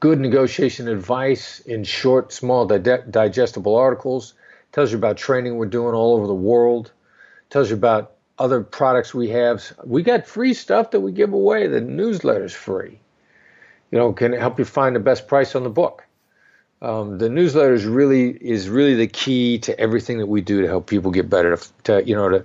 [0.00, 4.34] good negotiation advice in short, small, di- digestible articles.
[4.74, 6.90] Tells you about training we're doing all over the world.
[7.48, 9.72] Tells you about other products we have.
[9.84, 11.68] We got free stuff that we give away.
[11.68, 12.98] The newsletter's free.
[13.92, 16.04] You know, can help you find the best price on the book.
[16.82, 20.66] Um, the newsletter is really is really the key to everything that we do to
[20.66, 21.56] help people get better.
[21.56, 22.44] To, to you know to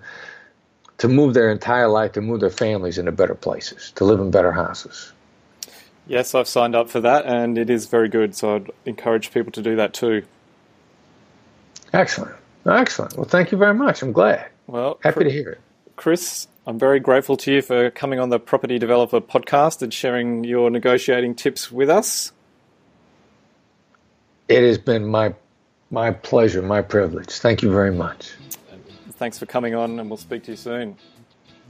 [1.00, 4.30] to move their entire life, to move their families into better places, to live in
[4.30, 5.14] better houses.
[6.06, 8.36] Yes, I've signed up for that, and it is very good.
[8.36, 10.26] So I'd encourage people to do that too.
[11.94, 12.36] Excellent,
[12.66, 13.16] excellent.
[13.16, 14.02] Well, thank you very much.
[14.02, 14.48] I'm glad.
[14.68, 15.62] Well, happy to hear it.
[15.96, 20.44] Chris, I'm very grateful to you for coming on the Property Developer podcast and sharing
[20.44, 22.32] your negotiating tips with us.
[24.48, 25.34] It has been my
[25.92, 27.32] my pleasure, my privilege.
[27.32, 28.34] Thank you very much.
[29.14, 30.96] Thanks for coming on, and we'll speak to you soon.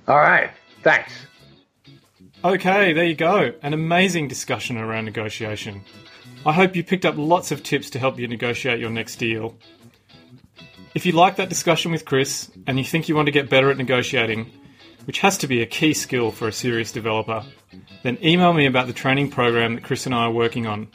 [0.07, 0.51] All right.
[0.83, 1.13] Thanks.
[2.43, 3.53] Okay, there you go.
[3.61, 5.81] An amazing discussion around negotiation.
[6.45, 9.55] I hope you picked up lots of tips to help you negotiate your next deal.
[10.95, 13.69] If you like that discussion with Chris and you think you want to get better
[13.69, 14.51] at negotiating,
[15.05, 17.43] which has to be a key skill for a serious developer,
[18.03, 20.87] then email me about the training program that Chris and I are working on.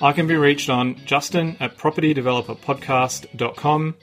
[0.00, 3.94] I can be reached on justin at propertydeveloperpodcast.com.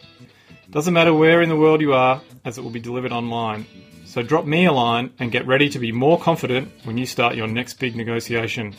[0.69, 3.65] Doesn't matter where in the world you are, as it will be delivered online.
[4.03, 7.35] So drop me a line and get ready to be more confident when you start
[7.35, 8.75] your next big negotiation.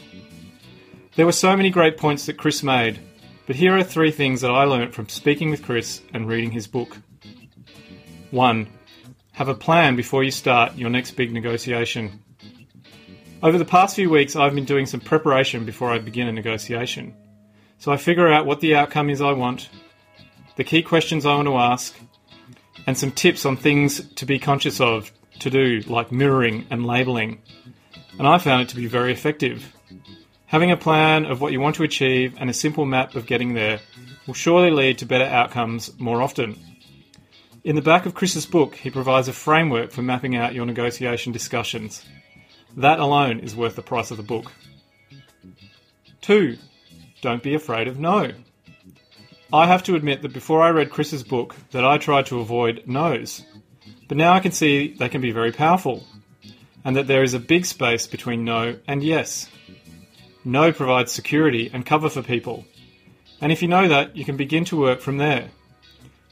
[1.16, 3.01] There were so many great points that Chris made,
[3.47, 6.66] but here are three things that I learnt from speaking with Chris and reading his
[6.66, 6.97] book.
[8.30, 8.66] 1.
[9.32, 12.22] Have a plan before you start your next big negotiation.
[13.42, 17.14] Over the past few weeks, I've been doing some preparation before I begin a negotiation.
[17.78, 19.68] So I figure out what the outcome is I want,
[20.57, 21.94] the key questions I want to ask,
[22.86, 27.42] and some tips on things to be conscious of to do, like mirroring and labeling.
[28.18, 29.72] And I found it to be very effective.
[30.47, 33.55] Having a plan of what you want to achieve and a simple map of getting
[33.55, 33.80] there
[34.26, 36.57] will surely lead to better outcomes more often.
[37.64, 41.32] In the back of Chris's book, he provides a framework for mapping out your negotiation
[41.32, 42.05] discussions.
[42.76, 44.53] That alone is worth the price of the book.
[46.20, 46.57] 2.
[47.22, 48.30] Don't be afraid of no.
[49.53, 52.84] I have to admit that before I read Chris's book that I tried to avoid
[52.86, 53.44] no's.
[54.07, 56.05] But now I can see they can be very powerful
[56.84, 59.49] and that there is a big space between no and yes.
[60.47, 62.64] No provides security and cover for people.
[63.40, 65.49] And if you know that, you can begin to work from there.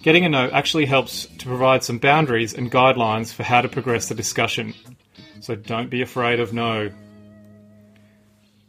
[0.02, 4.08] Getting a no actually helps to provide some boundaries and guidelines for how to progress
[4.08, 4.72] the discussion.
[5.40, 6.92] So don't be afraid of no.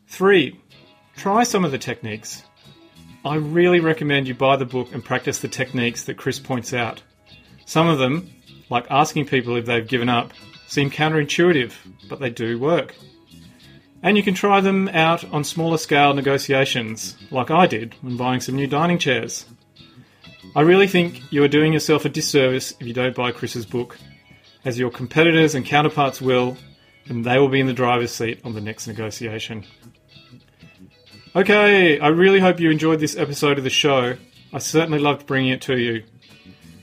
[0.07, 0.59] 3.
[1.15, 2.41] Try some of the techniques.
[3.23, 7.03] I really recommend you buy the book and practice the techniques that Chris points out.
[7.65, 8.31] Some of them,
[8.71, 10.31] like asking people if they've given up,
[10.65, 11.73] seem counterintuitive,
[12.09, 12.95] but they do work.
[14.05, 18.39] And you can try them out on smaller scale negotiations, like I did when buying
[18.39, 19.47] some new dining chairs.
[20.55, 23.97] I really think you are doing yourself a disservice if you don't buy Chris's book,
[24.63, 26.55] as your competitors and counterparts will,
[27.07, 29.65] and they will be in the driver's seat on the next negotiation.
[31.35, 34.17] Okay, I really hope you enjoyed this episode of the show.
[34.53, 36.03] I certainly loved bringing it to you.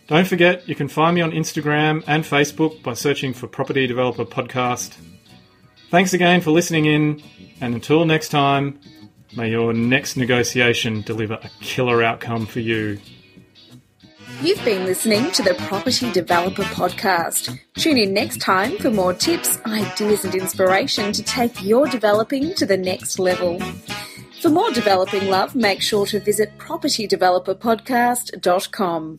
[0.08, 4.24] Don't forget, you can find me on Instagram and Facebook by searching for Property Developer
[4.24, 4.96] Podcast.
[5.92, 7.20] Thanks again for listening in,
[7.60, 8.80] and until next time,
[9.36, 12.98] may your next negotiation deliver a killer outcome for you.
[14.40, 17.58] You've been listening to the Property Developer Podcast.
[17.74, 22.64] Tune in next time for more tips, ideas, and inspiration to take your developing to
[22.64, 23.60] the next level.
[24.40, 29.18] For more developing love, make sure to visit propertydeveloperpodcast.com.